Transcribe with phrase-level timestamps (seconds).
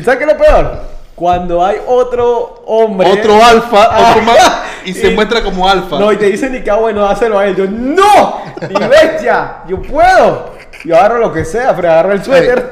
[0.00, 0.78] ¿Y sabes qué es lo peor?
[1.14, 3.10] Cuando hay otro hombre.
[3.12, 4.10] Otro alfa, Ah.
[4.12, 5.98] otro más, y se Y- muestra como alfa.
[5.98, 7.54] No, y te dicen ni que bueno, hácelo a él.
[7.56, 8.40] Yo, ¡No!
[8.70, 9.56] ¡Y bestia!
[9.68, 10.50] ¡Yo puedo!
[10.84, 12.70] Yo agarro lo que sea, pero agarro el suéter.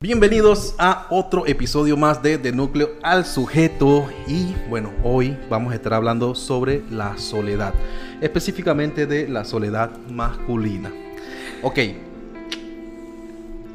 [0.00, 5.76] Bienvenidos a otro episodio más de De Núcleo al Sujeto y bueno, hoy vamos a
[5.76, 7.74] estar hablando sobre la soledad,
[8.20, 10.92] específicamente de la soledad masculina.
[11.62, 11.78] Ok,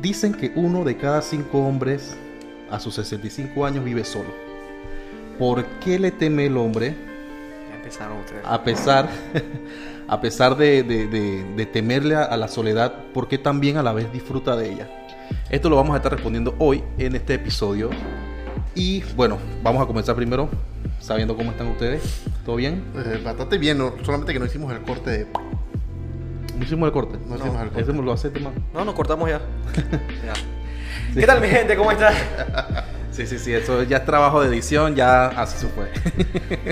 [0.01, 2.15] dicen que uno de cada cinco hombres
[2.71, 4.29] a sus 65 años vive solo.
[5.37, 6.95] ¿Por qué le teme el hombre
[8.45, 9.09] a pesar,
[10.07, 13.83] a pesar de, de- de- de temerle a, a la soledad, ¿por qué también a
[13.83, 14.89] la vez disfruta de ella?
[15.49, 17.89] Esto lo vamos a estar respondiendo hoy en este episodio.
[18.75, 20.49] Y bueno, vamos a comenzar primero
[20.99, 22.23] sabiendo cómo están ustedes.
[22.45, 22.83] ¿Todo bien?
[22.95, 25.27] Eh, bastante bien, no- solamente que no hicimos el corte de...
[26.57, 27.17] ¿No hicimos el corte?
[27.27, 27.81] No hicimos el corte.
[27.81, 28.53] Ese lo hace más.
[28.73, 29.41] No, nos cortamos ya.
[30.25, 30.33] Ya.
[31.19, 31.75] ¿Qué tal, mi gente?
[31.75, 32.13] ¿Cómo están?
[33.11, 35.91] Sí, sí, sí, eso ya es trabajo de edición, ya así se fue.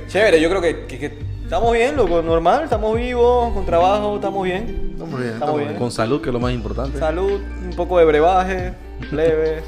[0.07, 1.17] Chévere, yo creo que, que- que
[1.51, 4.91] estamos bien, loco, normal, estamos vivos, con trabajo, estamos bien.
[4.93, 5.75] Estamos bien, Estamos bien.
[5.75, 6.97] Con salud, que es lo más importante.
[6.97, 8.73] Salud, un poco de brebaje,
[9.11, 9.61] leve,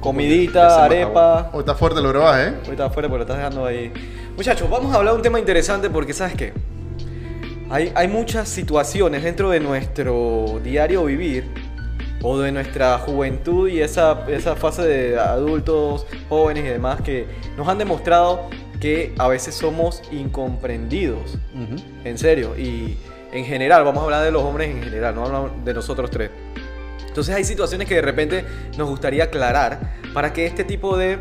[0.00, 1.48] comidita, arepa.
[1.52, 2.54] Hoy está fuerte el brebaje, ¿eh?
[2.64, 3.92] Ahorita afuera, pero lo estás dejando ahí.
[4.36, 6.54] Muchachos, vamos a hablar de un tema interesante porque, ¿sabes qué?
[7.70, 11.44] Hay, hay muchas situaciones dentro de nuestro diario vivir
[12.20, 17.68] o de nuestra juventud y esa, esa fase de adultos, jóvenes y demás que nos
[17.68, 18.48] han demostrado
[18.82, 21.38] que a veces somos incomprendidos.
[21.54, 21.76] Ujú.
[22.04, 22.58] En serio.
[22.58, 22.96] Y
[23.32, 26.30] en general, vamos a hablar de los hombres en general, no hablamos de nosotros tres.
[27.06, 28.44] Entonces hay situaciones que de repente
[28.76, 31.18] nos gustaría aclarar para que este tipo de,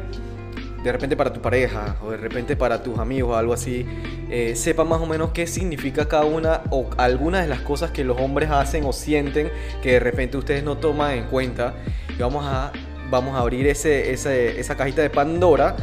[0.84, 3.86] de repente para tu pareja o de repente para tus amigos o algo así,
[4.30, 8.04] eh, sepa más o menos qué significa cada una o algunas de las cosas que
[8.04, 9.52] los hombres hacen o sienten
[9.84, 11.76] que de repente ustedes no toman en cuenta.
[12.18, 12.72] Y vamos a,
[13.10, 15.76] vamos a abrir ese, ese- esa cajita de Pandora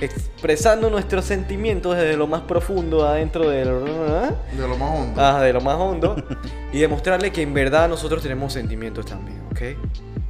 [0.00, 3.64] expresando nuestros sentimientos desde lo más profundo adentro del...
[3.68, 5.20] De lo más hondo.
[5.22, 6.16] Ah, de lo más hondo.
[6.72, 9.60] y demostrarle que en verdad nosotros tenemos sentimientos también, ¿ok?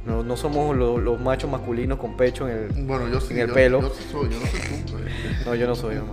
[0.05, 2.83] No, no somos lo- los machos masculinos con pecho en el...
[2.85, 3.33] Bueno, yo sí.
[3.33, 3.81] en el yo- pelo.
[3.81, 4.91] Yo, sí soy, yo no soy tú.
[4.91, 5.45] pues.
[5.47, 5.95] No, yo no soy.
[5.95, 6.03] no.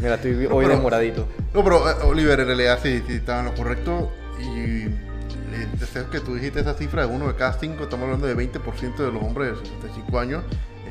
[0.00, 1.26] Mira, estoy hoy pero- demoradito.
[1.52, 4.10] No, pero eh, Oliver, en realidad sí, sí estaba en lo correcto.
[4.40, 8.26] Y el deseo que tú dijiste, esa cifra de uno de cada cinco, estamos hablando
[8.26, 10.42] de 20% de los hombres de 65 años,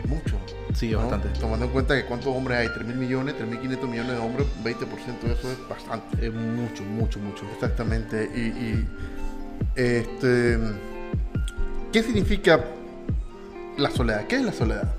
[0.02, 0.36] es mucho.
[0.74, 1.00] Sí, ¿no?
[1.00, 1.30] bastante.
[1.40, 4.18] Tomando en cuenta que cuántos hombres hay, 3 mil millones, 3 mil 500 millones de
[4.18, 6.26] hombres, 20% de eso es bastante.
[6.26, 7.46] Es mucho, mucho, mucho.
[7.54, 8.30] Exactamente.
[8.36, 8.88] Y, y,
[9.76, 10.58] este,
[11.92, 12.64] ¿qué significa
[13.78, 14.26] la soledad?
[14.28, 14.94] ¿Qué es la soledad?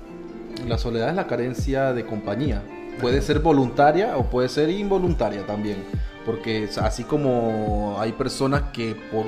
[0.67, 2.61] La soledad es la carencia de compañía.
[3.01, 5.83] Puede ser voluntaria o puede ser involuntaria también.
[6.25, 9.25] Porque así como hay personas que por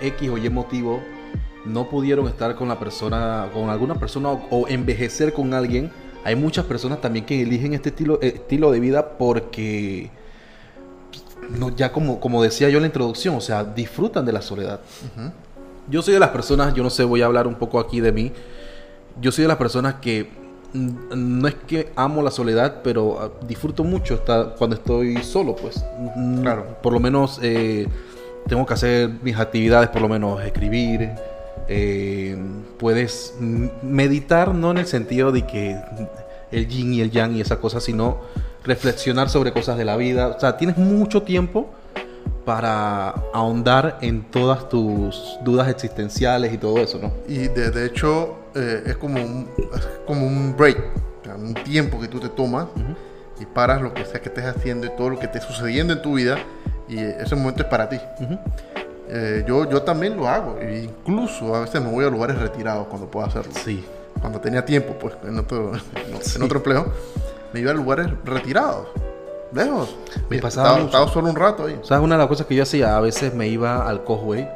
[0.00, 1.00] X o Y motivo
[1.64, 5.90] no pudieron estar con la persona, con alguna persona o, o envejecer con alguien,
[6.24, 10.10] hay muchas personas también que eligen este estilo, estilo de vida porque,
[11.58, 14.80] no, ya como, como decía yo en la introducción, o sea, disfrutan de la soledad.
[15.88, 18.12] Yo soy de las personas, yo no sé, voy a hablar un poco aquí de
[18.12, 18.32] mí.
[19.20, 20.30] Yo soy de las personas que
[20.72, 25.56] mm, no es que amo la soledad, pero ah, disfruto mucho estar, cuando estoy solo,
[25.56, 25.84] pues.
[26.40, 26.78] Claro.
[26.80, 27.88] Por lo menos eh,
[28.46, 31.10] tengo que hacer mis actividades, por lo menos escribir.
[31.68, 32.36] Eh,
[32.78, 33.34] puedes
[33.82, 35.76] meditar, no en el sentido de que
[36.50, 38.20] el yin y el yang y esa cosa, sino
[38.64, 40.28] reflexionar sobre cosas de la vida.
[40.28, 41.70] O sea, tienes mucho tiempo
[42.44, 47.12] para ahondar en todas tus dudas existenciales y todo eso, ¿no?
[47.28, 50.78] Y de, de hecho eh, es, como un, es como un break,
[51.20, 52.66] o sea, un tiempo que tú te tomas
[53.40, 56.02] y paras lo que sea que estés haciendo y todo lo que esté sucediendo en
[56.02, 56.38] tu vida
[56.88, 57.98] y ese momento es para ti.
[58.20, 58.38] Ujú.
[59.08, 62.86] Eh, yo, yo también lo hago, e incluso a veces me voy a lugares retirados
[62.86, 63.52] cuando puedo hacerlo.
[63.64, 63.84] Sí.
[64.20, 65.72] Cuando tenía tiempo, pues, en otro,
[66.10, 66.40] en Sí.
[66.42, 66.92] otro empleo,
[67.52, 68.86] me iba a lugares retirados,
[69.52, 69.94] lejos.
[70.30, 71.78] Me Y pasaba estaba, estaba solo un rato ahí.
[71.82, 74.48] O sea, una de las cosas que yo hacía, a veces me iba al Cosway,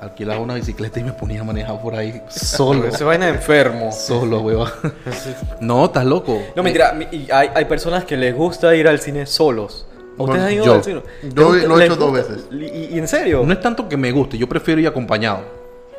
[0.00, 2.86] alquilaba una bicicleta y me ponía a manejar por ahí solo.
[2.86, 3.90] Esa vaina enfermo.
[3.92, 4.68] solo, weón.
[5.60, 6.40] No, estás loco.
[6.54, 6.94] No, mentira,
[7.32, 9.86] hay, hay personas que les gusta ir al cine solos.
[10.18, 10.74] ¿A ¿Ustedes Bueno, han ido yo.
[10.74, 11.02] al cine?
[11.34, 12.46] Yo ¿Les lo he hecho dos veces.
[12.52, 13.42] ¿Y, y en serio?
[13.46, 15.40] No es tanto que me guste, yo prefiero ir acompañado.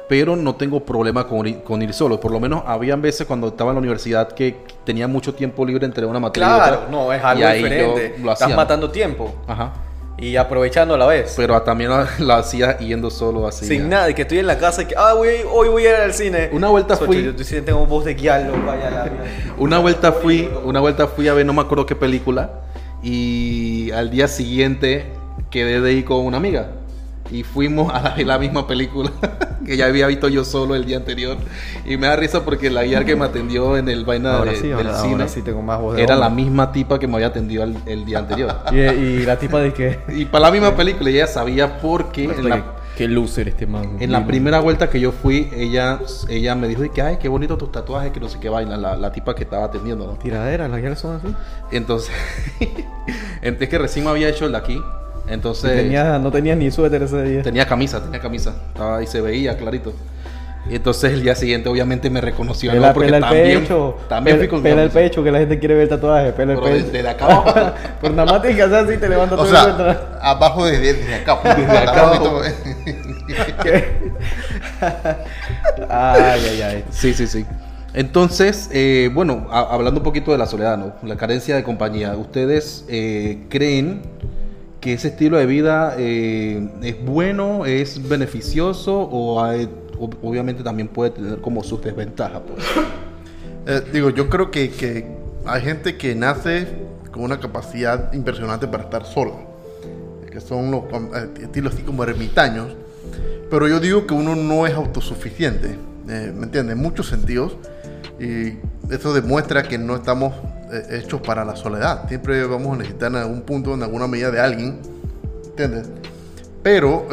[0.08, 2.20] Pero no tengo problema con ir, con ir solo.
[2.20, 5.86] Por lo menos habían veces cuando estaba en la universidad que tenía mucho tiempo libre
[5.86, 6.90] entre una materia y Claro, otra.
[6.90, 8.16] no, es y algo ahí yo diferente.
[8.24, 9.72] lo Estás matando tiempo Ajá.
[10.18, 11.36] y aprovechando a la vez.
[11.38, 13.68] Pero también lo, lo hacía yendo solo así.
[13.68, 13.88] Sin ya.
[13.88, 15.96] nada, y que estoy en la casa y que, ah, voy, hoy voy a ir
[15.98, 16.50] al cine.
[16.54, 19.12] Una vuelta Socho, fui- Yo, yo sí tengo voz de guiarlo, vaya a la.
[19.60, 22.50] Una vuelta fui, una vuelta fui a ver, no me acuerdo qué película.
[23.04, 25.06] Y al día siguiente
[25.50, 26.72] quedé de ir con una amiga.
[27.32, 29.12] Y fuimos a la, la misma película
[29.66, 31.38] que ya había visto yo solo el día anterior.
[31.86, 34.58] Y me da risa porque la guía que me atendió en el vaina Ahora de-
[34.58, 37.08] sí, del ahora, cine ahora sí tengo más voz de era la misma tipa que
[37.08, 38.56] me había atendido el, el día anterior.
[38.72, 40.00] Y, y la tipa de que...
[40.10, 42.64] y para la misma película, y ella sabía por qué en la,
[43.00, 43.96] Qué loser este man.
[44.02, 47.30] en la primera vuelta que yo fui, ella, ella me dijo y que, ay, qué
[47.30, 50.16] bonito tus tatuajes, que no sé qué vaina, la, la tipa que estaba atendiendo, ¿no?
[50.16, 51.34] Tiradera, las guías son así.
[51.72, 52.14] Entonces,
[53.42, 54.82] es que recién me había hecho el de aquí.
[55.30, 57.42] Entonces, Tenía, no tenía ni suéter ese día.
[57.42, 58.54] tenía camisa, tenía camisa.
[58.68, 59.94] Estaba ahí, se veía clarito.
[60.70, 62.72] Entonces el día siguiente, obviamente, me reconoció.
[62.72, 62.94] Pela, ¿no?
[62.94, 63.98] Porque pela el también, pecho.
[64.08, 66.32] también pela, fui con pela el pecho, que la gente quiere ver el tatuaje.
[66.34, 66.92] Pela el Pero pecho.
[66.92, 67.72] desde acá abajo.
[68.02, 71.42] Por nada más hacer así, te levantas O todo sea, el abajo desde, desde acá.
[71.42, 71.58] pues.
[71.58, 72.12] Desde acá
[75.90, 76.84] ay, ay, ay.
[76.92, 77.46] Sí, sí, sí.
[77.94, 80.94] Entonces, eh, bueno, a- hablando un poquito de la soledad, ¿no?
[81.04, 82.16] La carencia de compañía.
[82.16, 84.02] ¿Ustedes eh, creen
[84.80, 90.88] que ese estilo de vida eh, es bueno, es beneficioso o hay- ob- obviamente también
[90.88, 92.42] puede tener como sus desventajas?
[92.48, 92.64] Pues?
[93.66, 95.06] Eh, digo, yo creo que, que
[95.46, 96.66] hay gente que nace
[97.12, 99.34] con una capacidad impresionante para estar sola,
[100.32, 102.68] que son los eh, estilos así como ermitaños,
[103.52, 106.78] pero yo digo que uno no es autosuficiente, eh, ¿me entiendes?
[106.78, 107.58] En muchos sentidos,
[108.20, 108.54] y
[108.92, 110.34] eso demuestra que no estamos
[110.90, 114.40] hechos para la soledad, siempre vamos a necesitar en algún punto, en alguna medida de
[114.40, 114.80] alguien,
[115.46, 115.90] ¿entiendes?
[116.64, 117.08] Pero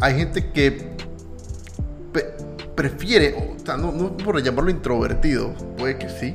[0.00, 0.93] hay gente que
[2.88, 6.34] prefiere, o sea, no, no por llamarlo introvertido, puede que sí,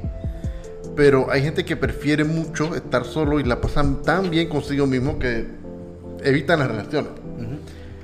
[0.95, 5.19] pero hay gente que prefiere mucho estar solo y la pasan tan bien consigo mismo
[5.19, 5.45] que
[6.23, 7.11] evitan las relaciones.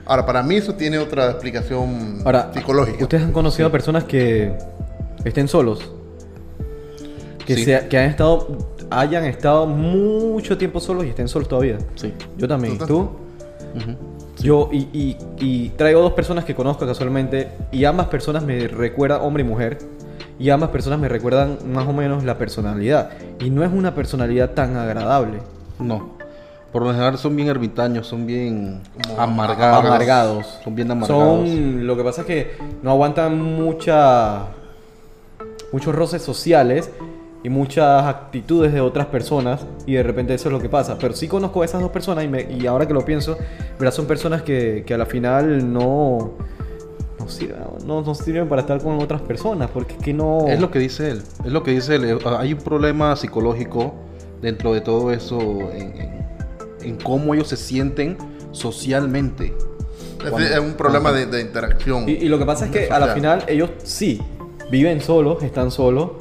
[0.05, 3.01] Ahora, para mí eso tiene otra explicación Ahora, psicológica.
[3.01, 4.53] ¿ustedes han conocido a personas que
[5.23, 5.91] estén solos?
[7.47, 7.65] Que, Sí.
[7.65, 11.79] sea- que han estado, hayan estado mucho tiempo solos y estén solos todavía.
[11.95, 12.13] Sí.
[12.37, 12.77] Yo también.
[12.77, 13.09] ¿Tú ¿Tú?
[14.39, 19.21] Yo, y, y- y traigo dos personas que conozco casualmente, y ambas personas me recuerdan,
[19.21, 19.77] hombre y mujer,
[20.37, 23.11] y ambas personas me recuerdan más o menos la personalidad.
[23.39, 25.39] Y no es una personalidad tan agradable.
[25.79, 26.15] No.
[26.73, 29.85] Por lo general son bien ermitaños, son bien Como amargados.
[29.85, 30.59] Amargados.
[30.61, 31.47] Son bien amargados.
[31.47, 34.47] Son, lo que pasa es que no aguantan mucha,
[35.71, 36.89] muchos roces sociales
[37.45, 40.97] y muchas actitudes de otras personas y de repente eso es lo que pasa.
[40.99, 43.37] Pero sí conozco a esas dos personas y, me- y ahora que lo pienso,
[43.77, 43.93] ¿verdad?
[43.93, 46.31] son personas que, que a la final no,
[47.19, 50.47] no, sirven, no, no sirven para estar con otras personas porque es que no...
[50.47, 51.21] Es lo que dice él.
[51.45, 52.17] Es lo que dice él.
[52.39, 53.93] Hay un problema psicológico
[54.41, 55.39] dentro de todo eso
[55.71, 56.25] en, en-
[56.81, 58.17] en cómo ellos se sienten
[58.51, 59.53] socialmente.
[60.23, 62.09] Es, Cuando- es un problema de, de interacción.
[62.09, 63.15] Y, y lo que pasa es que a la social.
[63.15, 64.19] final ellos sí
[64.71, 66.11] viven solos, están solos,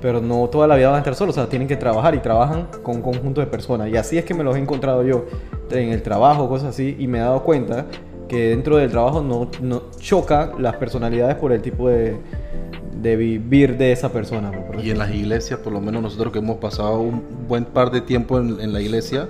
[0.00, 2.18] pero no toda la vida van a estar solos, o sea, tienen que trabajar y
[2.18, 3.88] trabajan con un conjunto de personas.
[3.88, 5.26] Y así es que me los he encontrado yo
[5.70, 7.86] en el trabajo, cosas así, y me he dado cuenta
[8.28, 12.16] que dentro del trabajo no, no choca las personalidades por el tipo de,
[13.00, 14.50] de vivir de esa persona.
[14.50, 17.90] por Y en las iglesias, por lo menos nosotros que hemos pasado un buen par
[17.90, 19.28] de tiempo en, en la iglesia,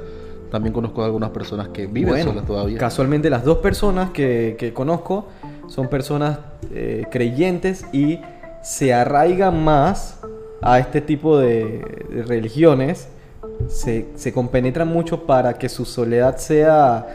[0.50, 2.78] también conozco a algunas personas que viven Bueno, solas todavía.
[2.78, 5.26] Casualmente las dos personas que, que conozco
[5.68, 6.38] son personas
[6.72, 8.20] eh, creyentes y
[8.62, 10.20] se arraigan más
[10.62, 13.08] a este tipo de, de religiones,
[13.68, 17.06] se, se compenetran mucho para que su soledad sea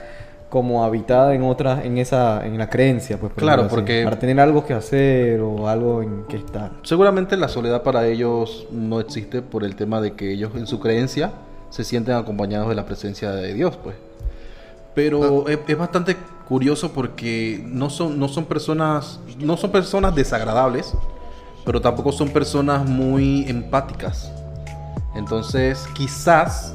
[0.49, 3.33] como habitada en otra, en esa, en la creencia, pues.
[3.33, 6.71] por Claro, así, porque- para tener algo que hacer o algo en que estar.
[6.83, 10.79] Seguramente la soledad para ellos no existe por el tema de que ellos en su
[10.79, 11.31] creencia
[11.71, 13.95] se sienten acompañados de la presencia de Dios, pues.
[14.93, 16.15] Pero es, es bastante
[16.47, 20.93] curioso porque no son, no son personas, no son personas desagradables,
[21.65, 24.31] pero tampoco son personas muy empáticas.
[25.15, 26.73] Entonces, quizás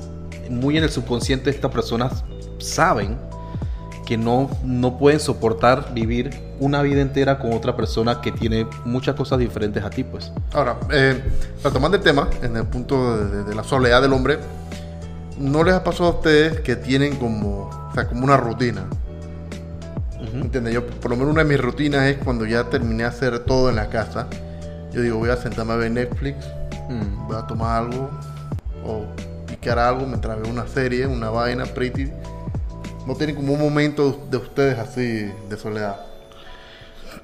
[0.51, 2.25] muy en el subconsciente estas personas
[2.59, 3.17] saben
[4.07, 6.31] que no, no pueden soportar vivir
[6.61, 10.33] una vida entera con otra persona que tiene muchas cosas diferentes a ti, pues.
[10.55, 11.23] Ahora, eh,
[11.63, 14.39] retomando el tema, en el punto de, de- la soledad del hombre,
[15.39, 18.87] ¿no les ha pasado a ustedes que tienen como, o sea, como una rutina?
[20.23, 20.39] Ujú.
[20.39, 20.75] ¿Entiendes?
[20.75, 23.69] Yo, por lo menos una de mis rutinas es cuando ya terminé de hacer todo
[23.71, 24.27] en la casa,
[24.93, 26.37] yo digo, voy a sentarme a ver Netflix,
[26.89, 27.27] Mm.
[27.29, 28.11] voy a tomar algo
[28.85, 29.05] o
[29.47, 32.11] picar algo mientras veo una serie, una vaina pretty.
[33.07, 35.97] No tienen como un momento de ustedes así de soledad.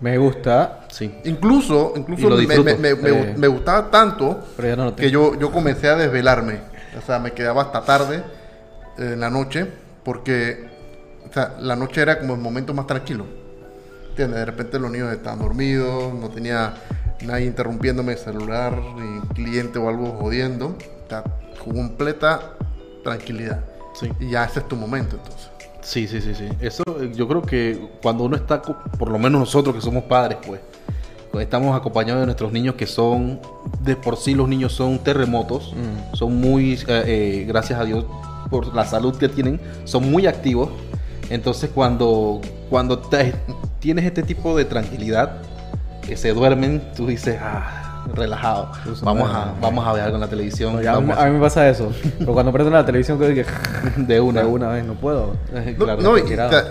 [0.01, 1.13] Me gusta, Sí.
[1.25, 3.35] Incluso, incluso me, me- me- Eh.
[3.37, 6.61] me gustaba tanto pero ya no lo que yo, yo comencé a desvelarme.
[6.97, 8.23] O sea, me quedaba hasta tarde
[8.99, 9.67] eh, en la noche
[10.05, 10.69] porque
[11.29, 13.27] o sea, la noche era como el momento más tranquilo.
[14.15, 14.39] ¿Entiendes?
[14.39, 16.75] De repente los niños estaban dormidos, no tenía
[17.27, 20.77] nadie interrumpiéndome el celular, ni cliente o algo jodiendo.
[21.09, 21.25] Sea,
[21.65, 22.53] completa
[23.03, 23.65] tranquilidad.
[23.99, 24.09] Sí.
[24.21, 25.49] Y ya ese es tu momento entonces.
[25.81, 26.49] Sí, sí, sí, sí.
[26.61, 30.39] Eso eh, yo creo que cuando uno está, por lo menos nosotros que somos padres,
[30.47, 30.61] pues,
[31.41, 33.41] estamos acompañados de nuestros niños que son,
[33.81, 36.15] de por sí los niños son terremotos, Mm.
[36.15, 38.05] son muy, eh, eh, gracias a Dios
[38.49, 40.69] por la salud que tienen, son muy activos.
[41.31, 42.41] Entonces cuando,
[42.71, 43.35] cuando te-
[43.85, 45.33] tienes este tipo de tranquilidad,
[46.01, 50.23] que se duermen, tú dices, ah, relajado, Pues, vamos a, vamos a ver algo en
[50.23, 51.93] la televisión, No, ya a, mí, a mí me pasa eso.
[52.19, 53.45] Pero cuando prendo la televisión, creo que
[54.03, 55.37] de una, de una vez no puedo.
[55.53, 56.01] Eh, No, claro.
[56.03, 56.23] no, y-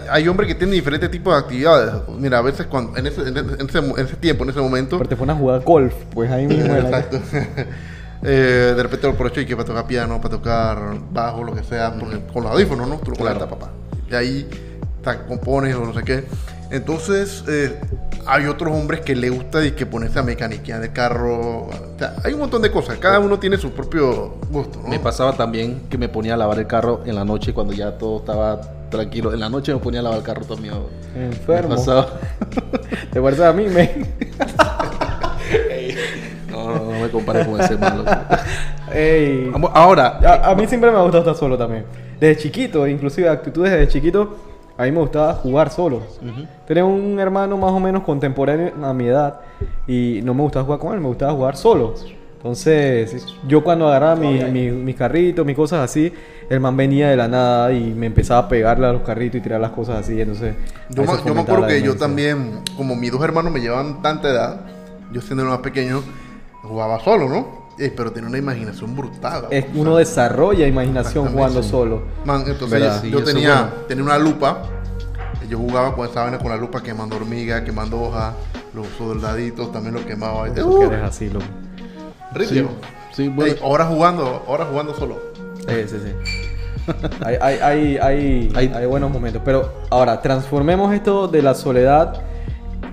[0.10, 1.94] hay hombres que tienen diferentes tipos de actividades.
[2.18, 4.60] Mira, a veces cuando, en, ese, en, ese, en ese- en ese tiempo, en ese
[4.60, 6.74] momento, Pero te pones a jugar golf, pues ahí mismo.
[6.76, 7.20] Exacto.
[8.26, 10.78] Eh, de repente lo aprovecho y que para tocar piano, para tocar
[11.12, 12.96] bajo, lo que sea, porque con los audífonos, ¿no?
[13.00, 13.38] Tú lo Claro.
[13.38, 13.72] conectas, papá.
[14.10, 14.50] Y ahí
[15.04, 16.24] ta, compones o no sé qué.
[16.74, 17.80] Entonces, eh,
[18.26, 21.68] hay otros hombres que le gusta y que ponerse a mecaniquear el carro.
[21.68, 22.98] O sea, hay un montón de cosas.
[22.98, 24.90] Cada uno tiene su propio gusto, ¿no?
[24.90, 27.92] Me pasaba también que me ponía a lavar el carro en la noche cuando ya
[28.00, 29.32] todo estaba tranquilo.
[29.34, 30.74] En la noche me ponía a lavar el carro también.
[31.16, 31.76] Me Enfermo.
[31.76, 32.08] pasaba.
[33.12, 34.08] ¿Te acuerdas a mí, me?
[36.50, 38.04] No, no, no me compares con ese malo.
[38.94, 39.52] Ey.
[39.74, 41.84] Ahora, A, a mí siempre me ha gustado estar solo también.
[42.20, 44.38] Desde chiquito, inclusive actitudes desde chiquito,
[44.78, 45.98] a mí me gustaba jugar solo.
[45.98, 46.48] Ujú.
[46.68, 49.42] Tenía un hermano más o menos contemporáneo a mi edad
[49.88, 51.94] y no me gustaba jugar con él, me gustaba jugar solo.
[52.38, 56.12] Entonces, yo cuando agarraba mi, mi, mis carritos, mis cosas así,
[56.50, 59.42] el man venía de la nada y me empezaba a pegarle a los carritos y
[59.42, 60.20] tirar las cosas así.
[60.20, 60.54] Entonces,
[60.90, 64.28] Yo, se yo me acuerdo que yo también, como mis dos hermanos me llevaban tanta
[64.30, 64.62] edad,
[65.14, 66.04] yo siendo el más pequeño,
[66.64, 67.63] jugaba solo, ¿no?
[67.80, 69.46] Eh, pero tenía una imaginación brutal.
[69.50, 71.70] Es, o sea, uno desarrolla imaginación jugando sí.
[71.70, 72.04] solo.
[72.26, 73.02] Man, entonces ¿Verdad?
[73.02, 73.72] Sí, yo tenía, bueno.
[73.88, 74.64] tenía una lupa.
[75.44, 78.34] y Yo jugaba con esa vaina con la lupa quemando hormigas, quemando hojas,
[78.76, 80.48] los soldaditos también los quemaba.
[80.48, 81.46] Eso Uh, que eres así, loco.
[82.34, 82.70] ritmo.
[83.12, 83.54] sí, bueno.
[83.54, 85.20] Ey, ahora jugando, ahora jugando solo.
[85.68, 86.92] Eh, sí, sí.
[87.26, 89.42] hay, hay, hay, hay, Hay- hay buenos momentos.
[89.44, 92.22] Pero ahora, transformemos esto de la soledad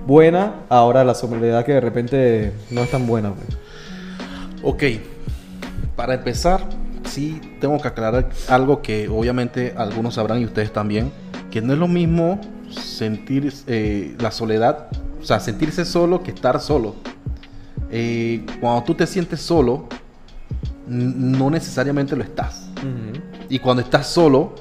[0.07, 3.31] buena ahora a la soledad que de repente no es tan buena.
[3.33, 3.47] pues.
[4.63, 4.83] Ok,
[5.95, 6.61] para empezar,
[7.03, 11.11] sí tengo que aclarar algo que obviamente algunos sabrán y ustedes también,
[11.49, 12.39] que no es lo mismo
[12.69, 14.87] sentir eh, la soledad,
[15.19, 16.95] o sea, sentirse solo que estar solo.
[17.89, 19.87] Eh, cuando tú te sientes solo,
[20.87, 22.69] no necesariamente lo estás.
[23.49, 24.55] Y cuando estás solo,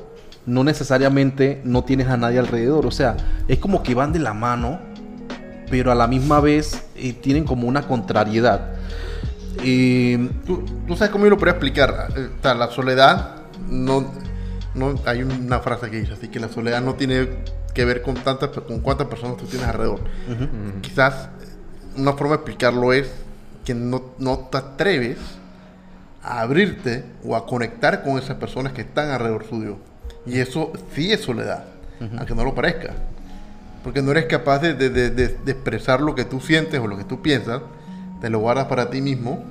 [0.46, 2.86] no necesariamente no tienes a nadie alrededor.
[2.86, 3.16] O sea,
[3.48, 4.80] es como que van de la mano,
[5.70, 8.74] pero a la misma vez eh, tienen como una contrariedad.
[9.62, 12.08] Eh, ¿Tú, tú sabes cómo yo lo podría explicar?
[12.16, 13.36] Eh, o sea, la soledad
[13.68, 14.12] no,
[14.74, 17.28] no hay una frase que dice así que la soledad no tiene
[17.74, 20.00] que ver con tantas con cuántas personas tú tienes alrededor.
[20.80, 21.28] Quizás
[21.96, 23.10] una forma de explicarlo es
[23.64, 25.18] que no, no te atreves
[26.22, 29.76] a abrirte o a conectar con esas personas que están alrededor suyo.
[30.26, 31.64] Y eso sí es soledad,
[32.18, 32.94] aunque no lo parezca.
[33.82, 36.96] Porque no eres capaz de- de- de- de expresar lo que tú sientes o lo
[36.98, 37.62] que tú piensas,
[38.20, 39.42] te lo guardas para ti mismo,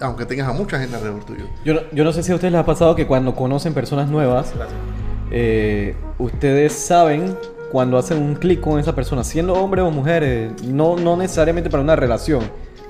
[0.00, 1.44] aunque tengas a mucha gente alrededor tuyo.
[1.64, 4.52] Yo, no, sé si a ustedes les ha pasado que cuando conocen personas nuevas,
[5.30, 7.36] eh, ustedes saben
[7.70, 11.68] cuando hacen un clic con esa persona, siendo hombre o mujer, eh, no, no necesariamente
[11.68, 12.42] para una relación,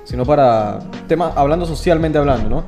[0.05, 2.65] sino para temas, hablando socialmente hablando, ¿no?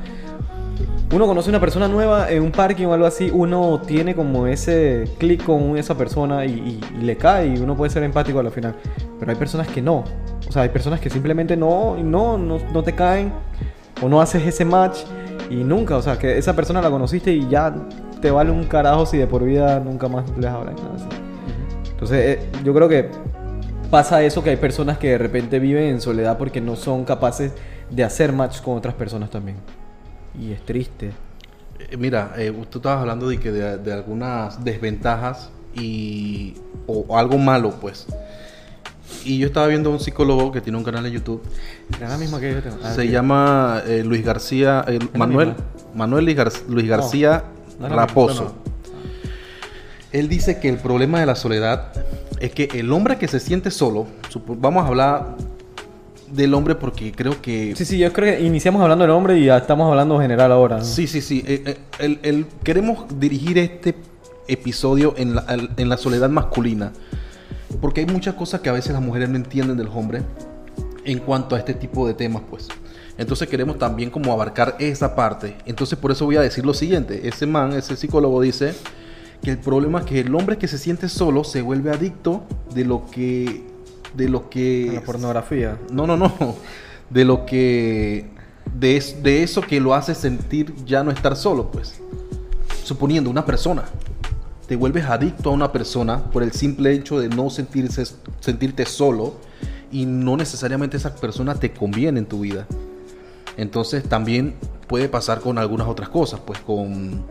[1.11, 5.05] Uno conoce una persona nueva en un parque o algo así, uno tiene como ese
[5.17, 8.51] clic con esa persona y, y- y le cae y uno puede ser empático al
[8.51, 8.75] final.
[9.19, 10.05] Pero hay personas que no.
[10.47, 13.33] O sea, hay personas que simplemente no, no, no, no te caen
[14.03, 14.99] o no haces ese match
[15.49, 17.75] y nunca, o sea, que esa persona la conociste y ya
[18.21, 20.75] te vale un carajo si de por vida nunca más les hablan.
[20.77, 21.07] Nada así.
[21.91, 23.09] Entonces, eh, yo creo que
[23.91, 27.55] pasa eso que hay personas que de repente viven en soledad porque no son capaces
[27.89, 29.57] de hacer match con otras personas también.
[30.41, 31.13] Y es triste.
[31.79, 36.55] eh, mira, eh, tú estabas hablando de, que de, de algunas desventajas y,
[36.87, 38.07] o, o algo malo, pues.
[39.25, 41.43] Y yo estaba viendo a un psicólogo que tiene un canal en YouTube.
[41.97, 42.77] Era la misma que yo tengo.
[42.83, 45.55] Ah, Se llama eh, Luis García, eh, Manuel?
[45.95, 47.45] Manuel Luis, Gar- Luis García
[47.81, 48.55] no Raposo.
[50.13, 51.93] Él dice que el problema de la soledad
[52.41, 54.07] es que el hombre que se siente solo,
[54.47, 55.37] vamos a hablar
[56.33, 57.75] del hombre porque creo que...
[57.77, 60.79] Sí, sí, yo creo que iniciamos hablando del hombre y ya estamos hablando general ahora.
[60.79, 60.85] ¿no?
[60.85, 61.43] Sí, sí, sí.
[61.47, 63.95] eh, eh, el- el- queremos dirigir este
[64.47, 65.45] episodio en la,
[65.77, 66.93] en la soledad masculina.
[67.81, 70.23] Porque hay muchas cosas que a veces las mujeres no entienden del hombre
[71.05, 72.69] en cuanto a este tipo de temas, pues.
[73.19, 75.57] Entonces queremos también como abarcar esa parte.
[75.67, 77.27] Entonces por eso voy a decir lo siguiente.
[77.29, 78.75] Ese man, ese psicólogo dice
[79.43, 82.43] que el problema es que el hombre que se siente solo se vuelve adicto
[82.75, 83.65] de lo que...
[84.15, 84.91] De lo que...
[84.95, 85.79] La pornografía.
[85.93, 86.33] No, no, no.
[87.11, 88.27] De lo que.
[88.79, 92.01] De, es- de eso que lo hace sentir ya no estar solo, pues.
[92.85, 93.85] Suponiendo una persona.
[94.67, 98.05] te vuelves adicto a una persona por el simple hecho de no sentirse,
[98.41, 99.35] sentirte solo
[99.91, 102.67] y no necesariamente esa persona te conviene en tu vida.
[103.57, 104.55] Entonces también
[104.87, 107.25] puede pasar con algunas otras cosas, pues con,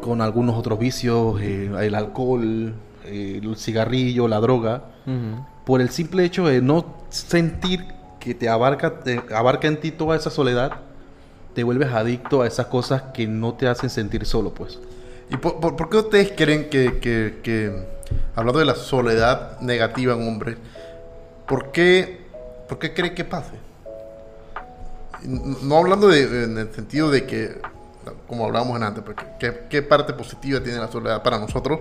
[0.00, 2.72] con algunos otros vicios, eh, el alcohol,
[3.04, 4.84] eh, el cigarrillo, la droga,
[5.64, 7.86] por el simple hecho de no sentir
[8.20, 9.00] que te abarca,
[9.34, 10.80] abarca en ti toda esa soledad,
[11.54, 14.78] te vuelves adicto a esas cosas que no te hacen sentir solo, pues.
[15.30, 17.86] ¿Y por, qué ustedes creen que,
[18.34, 20.56] hablando de la soledad negativa en hombres,
[21.46, 22.26] ¿por qué,
[22.68, 23.52] por qué creen que pase?
[25.22, 27.60] No hablando en el sentido de que,
[28.26, 31.80] como hablábamos antes, porque ¿qué, qué parte positiva tiene la soledad para nosotros?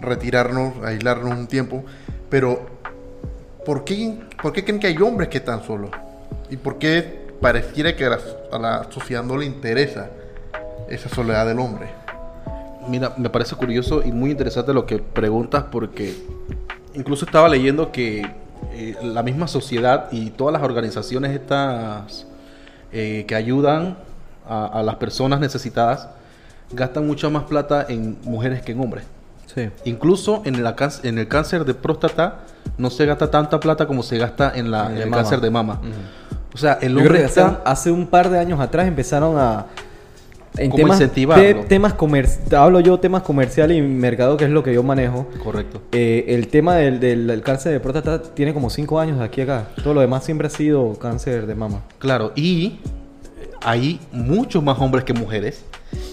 [0.00, 1.84] Retirarnos, aislarnos un tiempo,
[2.28, 2.75] pero
[3.66, 5.90] ¿por qué, por qué creen que hay hombres que están solos?
[6.48, 10.08] ¿Y por qué pareciera que a la, sociedad no le interesa
[10.88, 11.88] esa soledad del hombre?
[12.88, 16.14] Mira, me parece curioso y muy interesante lo que preguntas porque
[16.94, 18.24] incluso estaba leyendo que
[18.72, 22.26] eh, la misma sociedad y todas las organizaciones estas
[22.92, 23.98] eh, que ayudan
[24.48, 26.08] a, a las personas necesitadas
[26.70, 29.15] gastan mucha más plata en mujeres que en hombres.
[29.56, 29.70] Sí.
[29.86, 32.40] Incluso en, la cáncer- en el cáncer de próstata
[32.78, 35.22] no se gasta tanta plata como se gasta en, la, En en el mama.
[35.22, 35.80] cáncer de mama.
[36.54, 37.62] O sea, el Yo creo hombre que está...
[37.64, 39.66] hace un par de años atrás empezaron a
[40.58, 41.44] en Como temas, incentivarlo.
[41.44, 41.94] te- temas
[42.56, 45.26] hablo yo temas comerciales y mercado, que es lo que yo manejo.
[45.44, 45.82] Correcto.
[45.92, 49.42] Eh, el tema del, del- del cáncer de próstata tiene como 5 años de aquí
[49.42, 49.68] a acá.
[49.82, 51.80] Todo lo demás siempre ha sido cáncer de mama.
[51.98, 52.78] Claro, y
[53.62, 55.64] hay muchos más hombres que mujeres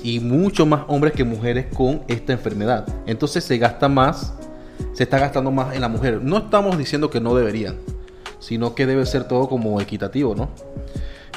[0.03, 2.87] y muchos más hombres que mujeres con esta enfermedad.
[3.05, 4.33] Entonces se gasta más,
[4.93, 6.21] se está gastando más en la mujer.
[6.21, 7.77] No estamos diciendo que no deberían,
[8.39, 10.49] sino que debe ser todo como equitativo, ¿no?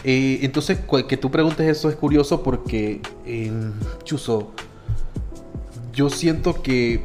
[0.05, 3.51] Eh, entonces, que tú preguntes eso es curioso porque, eh,
[5.93, 7.03] yo siento que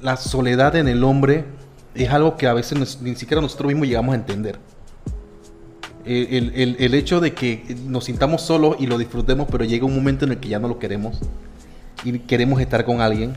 [0.00, 1.44] la soledad en el hombre
[1.94, 4.58] es algo que a veces ni siquiera nosotros mismos llegamos a entender.
[6.08, 9.94] El, el- el- hecho de que nos sintamos solos y lo disfrutemos, pero llega un
[9.94, 11.20] momento en el que ya no lo queremos
[12.04, 13.36] y queremos estar con alguien,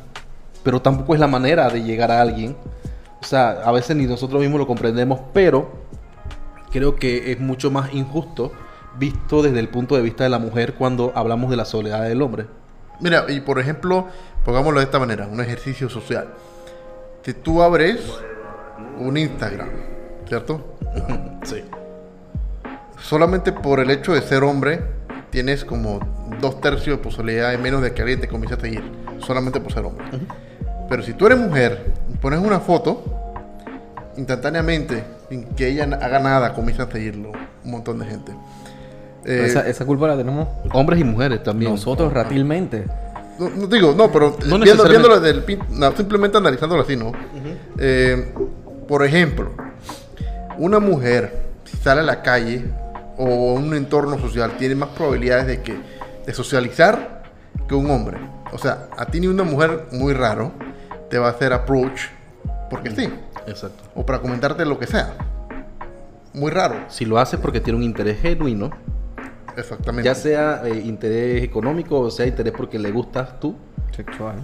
[0.63, 2.55] pero tampoco es la manera de llegar a alguien.
[3.21, 5.71] O sea, a veces ni nosotros mismos lo comprendemos, pero
[6.71, 8.51] creo que es mucho más injusto
[8.97, 12.21] visto desde el punto de vista de la mujer cuando hablamos de la soledad del
[12.21, 12.45] hombre.
[12.99, 14.07] Mira, y por ejemplo,
[14.45, 16.29] pongámoslo de esta manera, un ejercicio social.
[17.23, 17.99] Si tú abres
[18.99, 19.69] un Instagram,
[20.27, 20.75] ¿cierto?
[21.43, 21.63] Sí.
[23.01, 24.81] Solamente por el hecho de ser hombre,
[25.31, 25.99] tienes como
[26.39, 28.83] dos tercios de posibilidad de menos de que alguien te comience a seguir.
[29.25, 30.05] Solamente por ser hombre.
[30.89, 31.85] Pero si tú eres mujer,
[32.21, 33.03] pones una foto,
[34.17, 37.31] instantáneamente, sin que ella haga nada, comienza a seguirlo
[37.63, 38.31] un montón de gente.
[39.25, 41.71] Eh, esa, esa culpa la tenemos Hombres y mujeres también.
[41.71, 42.85] nosotros ratilmente.
[43.39, 46.95] No, no digo, no, pero No viendo, viéndolo desde el pin- no, simplemente analizándolo así,
[46.95, 47.11] ¿no?
[47.77, 48.33] Eh,
[48.87, 49.51] por ejemplo,
[50.57, 52.65] una mujer, si sale a la calle
[53.21, 55.77] o un entorno social, tiene más probabilidades de que
[56.25, 57.23] de socializar
[57.67, 58.17] que un hombre.
[58.51, 60.51] O sea, a ti ni una mujer muy raro
[61.09, 62.01] te va a hacer approach
[62.69, 63.09] porque sí,
[63.45, 63.83] Exacto.
[63.93, 65.13] o para comentarte lo que sea.
[66.33, 68.71] Muy raro, Si lo haces porque tiene un interés genuino,
[69.55, 70.05] exactamente.
[70.07, 73.55] ya sea eh, interés económico o sea interés porque le gustas tú,
[73.95, 74.37] Sexual.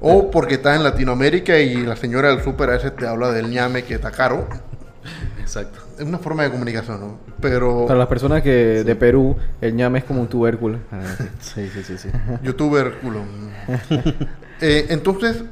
[0.00, 3.50] O porque estás en Latinoamérica y la señora del súper a veces te habla del
[3.50, 4.46] ñame que está caro.
[5.40, 5.81] Exacto.
[5.98, 7.16] Es una forma de comunicación, ¿no?
[7.40, 10.78] Pero Para las personas que de Perú, el ñame es como un tubérculo.
[11.40, 12.08] Sí, sí, sí, sí.
[12.42, 13.20] youtuber culo.
[14.64, 15.42] Eh, entonces,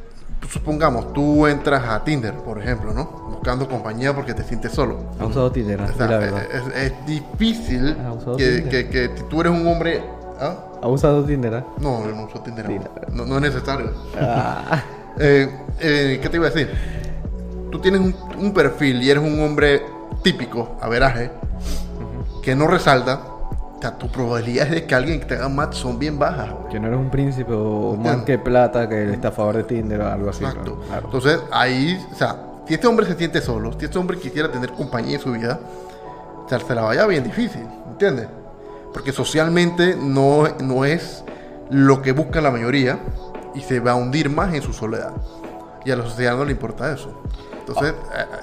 [0.49, 3.07] supongamos, tú entras a Tinder, por ejemplo, ¿no?
[3.33, 5.01] Buscando compañía porque te sientes solo.
[5.19, 5.81] ¿Ha usado Tinder?
[5.81, 6.43] O sea, la verdad.
[6.77, 8.89] es, es difícil ¿Has usado que, Tinder?
[8.89, 10.01] que, tú eres un hombre...
[10.39, 10.59] ¿ah?
[10.81, 11.55] ¿Ha usado Tinder?
[11.57, 11.67] ah?
[11.81, 12.69] No, yo no uso Tinder.
[12.69, 13.09] Verdad.
[13.13, 13.91] No, no es necesario.
[14.19, 14.83] Ah.
[15.19, 15.51] Eh,
[15.81, 16.71] eh, ¿Qué te iba a decir?
[17.73, 19.83] Tú tienes un, un perfil y eres un hombre
[20.23, 21.31] típico, averaje,
[22.43, 23.21] que no resalta.
[23.79, 26.51] O sea, tus probabilidades de que alguien te haga match son bien bajas.
[26.53, 26.69] güey.
[26.69, 30.07] Que no eres un príncipe o más que plata, que el estafador de Tinder o
[30.09, 30.45] algo así.
[30.45, 30.83] Exacto.
[30.87, 31.07] Claro.
[31.07, 34.71] Entonces, ahí, o sea, si este hombre se siente solo, si este hombre quisiera tener
[34.73, 35.59] compañía en su vida,
[36.45, 38.29] o sea, se la vaya bien difícil, ¿entiendes?
[38.93, 41.25] Porque socialmente no, no es
[41.71, 42.99] lo que busca la mayoría
[43.55, 45.13] y se va a hundir más en su soledad.
[45.85, 47.23] Y a la sociedad no le importa eso.
[47.71, 47.95] Entonces,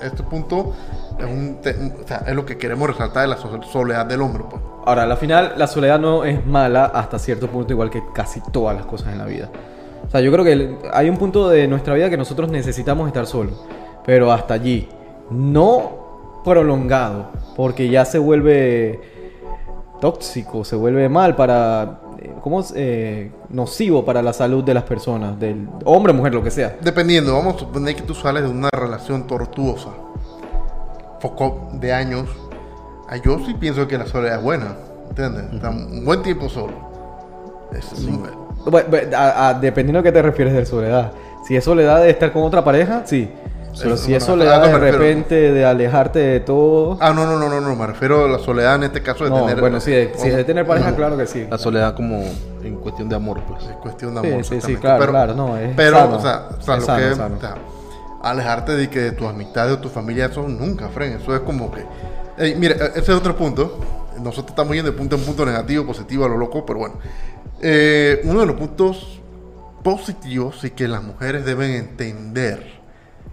[0.02, 0.74] este punto
[1.20, 4.44] es, lo que queremos resaltar de la so- soledad del hombre.
[4.50, 4.62] Pues.
[4.86, 8.76] Ahora, al final, la soledad no es mala hasta cierto punto, igual que casi todas
[8.76, 9.50] las cosas en la vida.
[10.08, 13.26] O sea, yo creo que hay un punto de nuestra vida que nosotros necesitamos estar
[13.26, 13.66] solos.
[14.06, 14.88] Pero hasta allí.
[15.30, 17.32] No prolongado.
[17.56, 19.02] Porque ya se vuelve
[20.00, 22.02] tóxico, se vuelve mal para...
[22.20, 26.44] eh, cómo es, eh, nocivo para la salud de las personas, del hombre, mujer, lo
[26.44, 26.76] que sea.
[26.82, 29.90] Dependiendo, vamos a suponer que tú sales de una relación tortuosa,
[31.20, 32.28] foco de años.
[33.10, 34.76] Ah, Yo sí pienso que la soledad es buena,
[35.10, 35.46] ¿entiendes?
[35.54, 36.74] Está un buen tiempo solo.
[37.72, 41.12] Es Bueno, bueno, a- a- dependiendo a qué te refieres de soledad.
[41.48, 43.30] Si es soledad de estar con otra pareja, sí.
[43.80, 44.98] Pero Eso, si es soledad eso de refiero.
[44.98, 46.98] repente de alejarte de todo.
[47.02, 49.30] Ah, no, no, no, no, no, me refiero a la soledad en este caso de
[49.30, 49.60] no, tener...
[49.60, 51.46] bueno, sí, de- si es de tener pareja, No, claro que sí.
[51.50, 52.24] La soledad como
[52.64, 53.64] en cuestión de amor, pues.
[53.66, 54.44] Es cuestión de amor.
[54.46, 56.18] sí, sí, claro, claro, no, es pero, sano.
[56.18, 57.36] o sea, o sea, Es lo sano, que sano.
[57.36, 57.56] o sea,
[58.24, 61.14] alejarte de que de tus amistades o tu familia, eso nunca, Fren.
[61.14, 61.84] Eso es como que.
[62.56, 63.80] Mira, e- ese es otro punto.
[64.20, 66.96] Nosotros estamos yendo de punto en punto negativo, positivo, a lo loco, pero bueno.
[67.62, 69.20] Eh, uno de los puntos
[69.84, 72.77] positivos y que las mujeres deben entender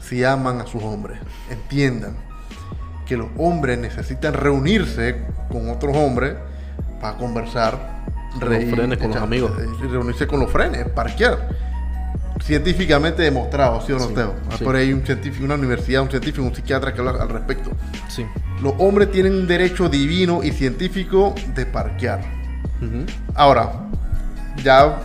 [0.00, 1.18] si aman a sus hombres.
[1.50, 2.16] Entiendan
[3.06, 6.34] que los hombres necesitan reunirse con otros hombres
[7.00, 8.02] para conversar,
[8.38, 9.52] Con los frenes, con los echar- amigos.
[9.60, 11.48] eh, reunirse con los frenes, parquear.
[12.42, 14.34] Científicamente demostrado, ¿sí o no, Sí, Teo?
[14.50, 14.64] Ah, sí.
[14.64, 17.70] Por ahí un científico, una universidad, un científico, un psiquiatra que habla al respecto.
[18.08, 18.26] Sí.
[18.60, 22.20] Los hombres tienen un derecho divino y científico de parquear.
[23.34, 23.70] Ahora,
[24.62, 24.98] ya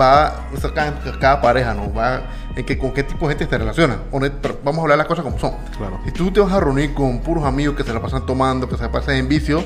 [0.00, 1.92] va, o sea, cada, cada pareja, ¿no?
[1.92, 2.22] Va
[2.56, 3.98] en que con qué tipo de gente se relaciona.
[4.12, 5.52] Honet- pero vamos a hablar las cosas como son.
[5.76, 5.98] Claro.
[6.04, 8.76] Si tú te vas a reunir con puros amigos que se la pasan tomando, que
[8.76, 9.64] se la pasan en vicio,